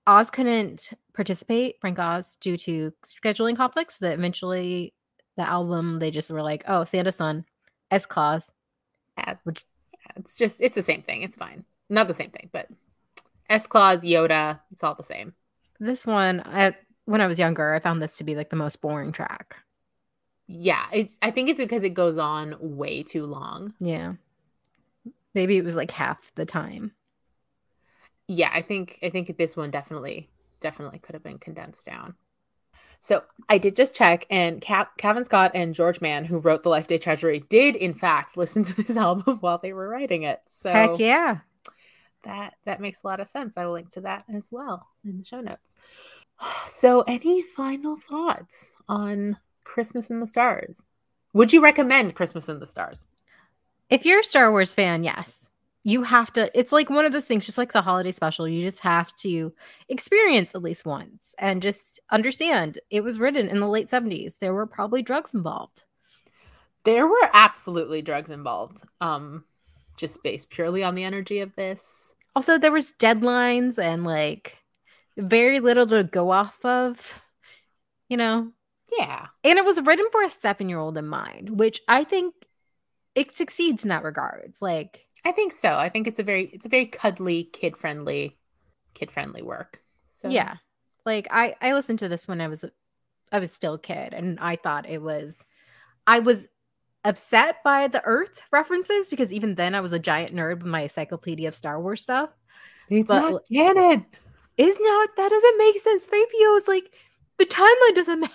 Oz 0.07 0.31
couldn't 0.31 0.93
participate, 1.15 1.77
Frank 1.81 1.99
Oz, 1.99 2.37
due 2.37 2.57
to 2.59 2.93
scheduling 3.05 3.57
conflicts. 3.57 3.99
That 3.99 4.15
eventually, 4.15 4.95
the 5.37 5.49
album 5.49 5.99
they 5.99 6.11
just 6.11 6.31
were 6.31 6.43
like, 6.43 6.65
"Oh, 6.67 6.85
Santa's 6.85 7.17
son, 7.17 7.45
S 7.91 8.07
Claus." 8.07 8.51
Yeah, 9.19 9.37
which- 9.45 9.65
it's 10.17 10.37
just 10.37 10.61
it's 10.61 10.75
the 10.75 10.83
same 10.83 11.03
thing. 11.03 11.23
It's 11.23 11.37
fine. 11.37 11.65
Not 11.89 12.09
the 12.09 12.15
same 12.15 12.31
thing, 12.31 12.51
but 12.53 12.69
S 13.49 13.67
Claus, 13.67 14.01
Yoda, 14.01 14.61
it's 14.73 14.83
all 14.83 14.95
the 14.95 15.03
same. 15.03 15.35
This 15.79 16.07
one, 16.07 16.43
I, 16.45 16.77
when 17.05 17.21
I 17.21 17.27
was 17.27 17.39
younger, 17.39 17.75
I 17.75 17.81
found 17.81 18.01
this 18.03 18.17
to 18.17 18.25
be 18.25 18.35
like 18.35 18.51
the 18.51 18.57
most 18.57 18.81
boring 18.81 19.13
track. 19.13 19.57
Yeah, 20.47 20.85
it's 20.93 21.17
I 21.23 21.31
think 21.31 21.49
it's 21.49 21.61
because 21.61 21.83
it 21.83 21.95
goes 21.95 22.19
on 22.19 22.57
way 22.61 23.03
too 23.03 23.27
long. 23.27 23.75
Yeah, 23.81 24.15
maybe 25.35 25.57
it 25.57 25.65
was 25.65 25.77
like 25.77 25.91
half 25.91 26.33
the 26.35 26.45
time. 26.45 26.93
Yeah 28.33 28.51
i 28.53 28.63
think 28.63 28.99
i 29.03 29.11
think 29.11 29.37
this 29.37 29.57
one 29.57 29.71
definitely 29.71 30.29
definitely 30.61 30.99
could 31.01 31.15
have 31.15 31.23
been 31.23 31.39
condensed 31.39 31.85
down. 31.87 32.15
So 33.01 33.25
i 33.49 33.59
did 33.59 33.77
just 33.77 33.95
check 33.95 34.27
and 34.31 34.61
Cap- 34.61 34.97
Cavan 34.97 35.25
scott 35.25 35.53
and 35.55 35.75
george 35.75 36.01
mann 36.01 36.25
who 36.25 36.39
wrote 36.39 36.63
the 36.63 36.69
life 36.71 36.87
day 36.89 36.99
treasury 36.99 37.45
did 37.49 37.77
in 37.77 37.95
fact 37.95 38.37
listen 38.37 38.63
to 38.65 38.75
this 38.75 38.97
album 38.97 39.39
while 39.41 39.59
they 39.59 39.73
were 39.73 39.89
writing 39.89 40.23
it. 40.23 40.41
So 40.47 40.71
Heck 40.71 40.99
yeah! 40.99 41.39
that 42.25 42.55
that 42.65 42.81
makes 42.81 43.03
a 43.03 43.07
lot 43.07 43.21
of 43.21 43.29
sense. 43.29 43.55
I 43.57 43.67
will 43.67 43.73
link 43.73 43.91
to 43.93 44.01
that 44.03 44.25
as 44.33 44.49
well 44.51 44.87
in 45.05 45.19
the 45.19 45.25
show 45.25 45.41
notes. 45.41 45.75
So 46.67 47.03
any 47.03 47.43
final 47.43 47.97
thoughts 47.97 48.73
on 48.89 49.37
christmas 49.65 50.11
in 50.11 50.21
the 50.21 50.27
stars? 50.27 50.83
Would 51.35 51.53
you 51.53 51.63
recommend 51.63 52.15
christmas 52.15 52.49
in 52.49 52.59
the 52.59 52.67
stars? 52.67 53.05
If 53.91 54.07
you're 54.07 54.21
a 54.21 54.25
Star 54.25 54.51
Wars 54.51 54.73
fan, 54.73 55.05
yes, 55.05 55.42
you 55.85 56.03
have 56.05 56.33
to. 56.35 56.51
It's 56.59 56.73
like 56.73 56.91
one 56.91 57.05
of 57.05 57.13
those 57.13 57.25
things, 57.25 57.45
just 57.45 57.59
like 57.59 57.73
the 57.73 57.83
holiday 57.83 58.13
special. 58.13 58.47
You 58.47 58.65
just 58.65 58.81
have 58.81 59.15
to 59.17 59.53
experience 59.89 60.55
at 60.55 60.63
least 60.63 60.87
once 60.87 61.35
and 61.39 61.63
just 61.63 62.01
understand 62.11 62.79
it 62.91 63.03
was 63.03 63.19
written 63.19 63.49
in 63.49 63.61
the 63.61 63.69
late 63.69 63.91
70s. 63.91 64.35
There 64.39 64.55
were 64.55 64.67
probably 64.67 65.03
drugs 65.03 65.35
involved. 65.35 65.85
There 66.85 67.07
were 67.07 67.31
absolutely 67.33 68.03
drugs 68.03 68.31
involved. 68.31 68.83
Um, 69.01 69.45
just 69.97 70.23
based 70.23 70.51
purely 70.51 70.83
on 70.83 70.95
the 70.95 71.05
energy 71.05 71.41
of 71.41 71.55
this. 71.57 71.85
Also, 72.35 72.59
there 72.59 72.73
was 72.73 72.93
deadlines 72.99 73.79
and 73.79 74.05
like 74.05 74.59
very 75.17 75.61
little 75.61 75.87
to 75.89 76.05
go 76.05 76.31
off 76.31 76.65
of, 76.65 77.21
you 78.09 78.17
know. 78.17 78.53
Yeah. 78.99 79.27
And 79.45 79.59
it 79.59 79.65
was 79.65 79.81
written 79.81 80.07
for 80.13 80.23
a 80.23 80.31
seven 80.31 80.69
year 80.69 80.79
old 80.79 80.97
in 80.97 81.07
mind, 81.07 81.51
which 81.51 81.81
I 81.89 82.05
think 82.05 82.35
it 83.15 83.35
succeeds 83.35 83.83
in 83.83 83.89
that 83.89 84.05
regards. 84.05 84.63
Like 84.63 85.07
I 85.25 85.33
think 85.33 85.53
so. 85.53 85.71
I 85.71 85.89
think 85.89 86.07
it's 86.07 86.19
a 86.19 86.23
very 86.23 86.47
it's 86.47 86.67
a 86.67 86.69
very 86.69 86.87
cuddly, 86.87 87.45
kid 87.45 87.77
friendly, 87.77 88.37
kid 88.95 89.11
friendly 89.11 89.43
work. 89.43 89.83
So 90.05 90.29
yeah, 90.29 90.57
like 91.07 91.29
I 91.31 91.55
I 91.61 91.73
listened 91.75 92.01
to 92.01 92.09
this 92.09 92.27
when 92.27 92.41
I 92.41 92.49
was 92.49 92.65
I 93.31 93.39
was 93.39 93.53
still 93.53 93.75
a 93.75 93.79
kid, 93.79 94.13
and 94.15 94.39
I 94.41 94.57
thought 94.57 94.89
it 94.89 95.01
was 95.03 95.45
I 96.07 96.19
was 96.19 96.49
upset 97.05 97.63
by 97.65 97.89
the 97.89 98.03
Earth 98.05 98.43
references 98.53 99.09
because 99.09 99.33
even 99.33 99.55
then 99.55 99.75
I 99.75 99.81
was 99.81 99.93
a 99.93 99.99
giant 99.99 100.35
nerd 100.35 100.59
with 100.59 100.67
my 100.67 100.83
encyclopedia 100.83 101.49
of 101.49 101.55
Star 101.55 101.81
Wars 101.81 102.03
stuff. 102.03 102.31
it's 102.89 103.09
But- 103.09 103.31
not 103.31 103.43
canon. 103.53 104.07
Is 104.59 104.77
not 104.79 105.09
that 105.17 105.31
doesn't 105.31 105.59
make 105.59 105.79
sense. 105.81 106.05
3PO 106.05 106.59
is 106.59 106.69
like 106.69 106.95
the 107.39 107.47
timeline 107.47 107.95
doesn't 107.95 108.21
match. 108.21 108.31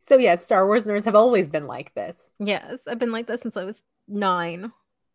So 0.00 0.18
yes, 0.18 0.44
Star 0.44 0.66
Wars 0.66 0.84
nerds 0.84 1.04
have 1.04 1.14
always 1.14 1.48
been 1.48 1.68
like 1.68 1.94
this. 1.94 2.16
Yes, 2.40 2.80
I've 2.88 2.98
been 2.98 3.12
like 3.12 3.28
this 3.28 3.42
since 3.42 3.56
I 3.56 3.64
was 3.64 3.84
nine. 4.08 4.72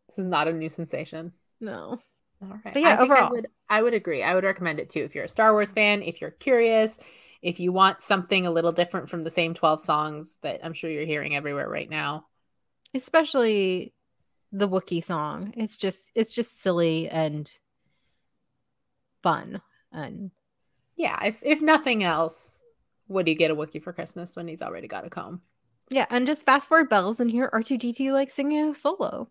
This 0.08 0.18
is 0.18 0.26
not 0.26 0.48
a 0.48 0.52
new 0.52 0.70
sensation. 0.70 1.32
No. 1.60 2.00
All 2.42 2.60
right. 2.64 2.74
But 2.74 2.82
yeah, 2.82 2.96
I 3.00 3.00
overall. 3.00 3.30
I 3.30 3.30
would 3.30 3.48
I 3.68 3.82
would 3.82 3.94
agree. 3.94 4.22
I 4.22 4.34
would 4.34 4.44
recommend 4.44 4.80
it 4.80 4.90
too 4.90 5.00
if 5.00 5.14
you're 5.14 5.24
a 5.24 5.28
Star 5.28 5.52
Wars 5.52 5.72
fan, 5.72 6.02
if 6.02 6.20
you're 6.20 6.30
curious, 6.30 6.98
if 7.42 7.60
you 7.60 7.72
want 7.72 8.00
something 8.00 8.46
a 8.46 8.50
little 8.50 8.72
different 8.72 9.08
from 9.10 9.24
the 9.24 9.30
same 9.30 9.54
12 9.54 9.80
songs 9.80 10.34
that 10.42 10.60
I'm 10.64 10.72
sure 10.74 10.90
you're 10.90 11.04
hearing 11.06 11.36
everywhere 11.36 11.68
right 11.68 11.88
now. 11.90 12.26
Especially 12.94 13.92
the 14.52 14.68
Wookiee 14.68 15.04
song. 15.04 15.54
It's 15.56 15.76
just 15.76 16.12
it's 16.14 16.34
just 16.34 16.60
silly 16.60 17.08
and 17.08 17.50
fun. 19.22 19.60
And 19.92 20.30
Yeah, 20.96 21.24
if 21.24 21.40
if 21.42 21.60
nothing 21.62 22.02
else, 22.04 22.60
what 23.06 23.24
do 23.24 23.30
you 23.30 23.36
get 23.38 23.50
a 23.50 23.56
Wookiee 23.56 23.82
for 23.82 23.92
Christmas 23.92 24.34
when 24.36 24.48
he's 24.48 24.62
already 24.62 24.88
got 24.88 25.06
a 25.06 25.10
comb? 25.10 25.42
yeah, 25.90 26.06
and 26.10 26.26
just 26.26 26.44
fast 26.44 26.68
forward 26.68 26.88
bells 26.88 27.20
and 27.20 27.30
hear 27.30 27.48
R2D2 27.52 28.12
like 28.12 28.30
singing 28.30 28.70
a 28.70 28.74
solo. 28.74 29.30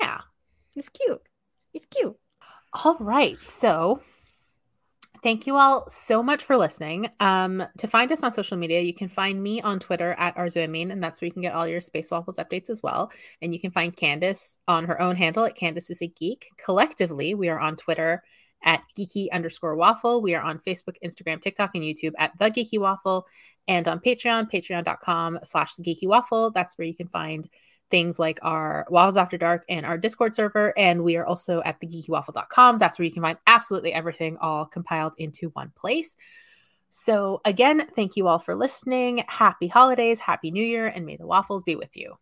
Yeah. 0.00 0.20
It's 0.74 0.88
cute. 0.88 1.22
It's 1.74 1.86
cute. 1.86 2.16
All 2.72 2.96
right. 3.00 3.36
So 3.38 4.00
thank 5.22 5.46
you 5.46 5.56
all 5.56 5.88
so 5.88 6.22
much 6.22 6.44
for 6.44 6.56
listening. 6.56 7.08
Um, 7.20 7.62
to 7.78 7.86
find 7.86 8.10
us 8.12 8.22
on 8.22 8.32
social 8.32 8.56
media, 8.56 8.80
you 8.80 8.94
can 8.94 9.08
find 9.08 9.42
me 9.42 9.60
on 9.60 9.78
Twitter 9.78 10.14
at 10.18 10.36
Arzuamin, 10.36 10.90
and 10.90 11.02
that's 11.02 11.20
where 11.20 11.26
you 11.26 11.32
can 11.32 11.42
get 11.42 11.54
all 11.54 11.66
your 11.66 11.80
Space 11.80 12.10
Waffles 12.10 12.36
updates 12.36 12.70
as 12.70 12.82
well. 12.82 13.12
And 13.42 13.52
you 13.52 13.60
can 13.60 13.70
find 13.70 13.94
Candace 13.94 14.56
on 14.66 14.84
her 14.86 15.00
own 15.00 15.16
handle 15.16 15.44
at 15.44 15.56
Candace 15.56 15.90
is 15.90 16.02
a 16.02 16.08
Geek. 16.08 16.46
Collectively, 16.64 17.34
we 17.34 17.48
are 17.48 17.60
on 17.60 17.76
Twitter 17.76 18.22
at 18.62 18.82
geeky 18.98 19.28
underscore 19.32 19.74
waffle. 19.74 20.20
We 20.20 20.34
are 20.34 20.42
on 20.42 20.58
Facebook, 20.58 20.96
Instagram, 21.04 21.40
TikTok, 21.40 21.70
and 21.74 21.82
YouTube 21.82 22.12
at 22.18 22.36
the 22.38 22.50
Geeky 22.50 22.78
Waffle, 22.78 23.26
and 23.68 23.86
on 23.88 24.00
Patreon, 24.00 24.50
patreon.com 24.50 25.40
slash 25.44 25.74
the 25.76 25.82
Geeky 25.82 26.06
Waffle. 26.06 26.50
That's 26.50 26.76
where 26.76 26.86
you 26.86 26.94
can 26.94 27.08
find 27.08 27.48
things 27.90 28.18
like 28.18 28.38
our 28.42 28.86
Waffles 28.90 29.16
After 29.16 29.36
Dark 29.36 29.64
and 29.68 29.84
our 29.84 29.98
Discord 29.98 30.34
server. 30.34 30.76
And 30.78 31.02
we 31.02 31.16
are 31.16 31.26
also 31.26 31.62
at 31.64 31.80
thegeekywaffle.com. 31.80 32.78
That's 32.78 32.98
where 32.98 33.06
you 33.06 33.12
can 33.12 33.22
find 33.22 33.38
absolutely 33.46 33.92
everything 33.92 34.36
all 34.38 34.66
compiled 34.66 35.14
into 35.18 35.50
one 35.50 35.72
place. 35.76 36.16
So, 36.90 37.40
again, 37.44 37.86
thank 37.94 38.16
you 38.16 38.26
all 38.26 38.40
for 38.40 38.54
listening. 38.54 39.24
Happy 39.28 39.68
holidays, 39.68 40.18
happy 40.18 40.50
new 40.50 40.64
year, 40.64 40.88
and 40.88 41.06
may 41.06 41.16
the 41.16 41.26
waffles 41.26 41.62
be 41.62 41.76
with 41.76 41.96
you. 41.96 42.16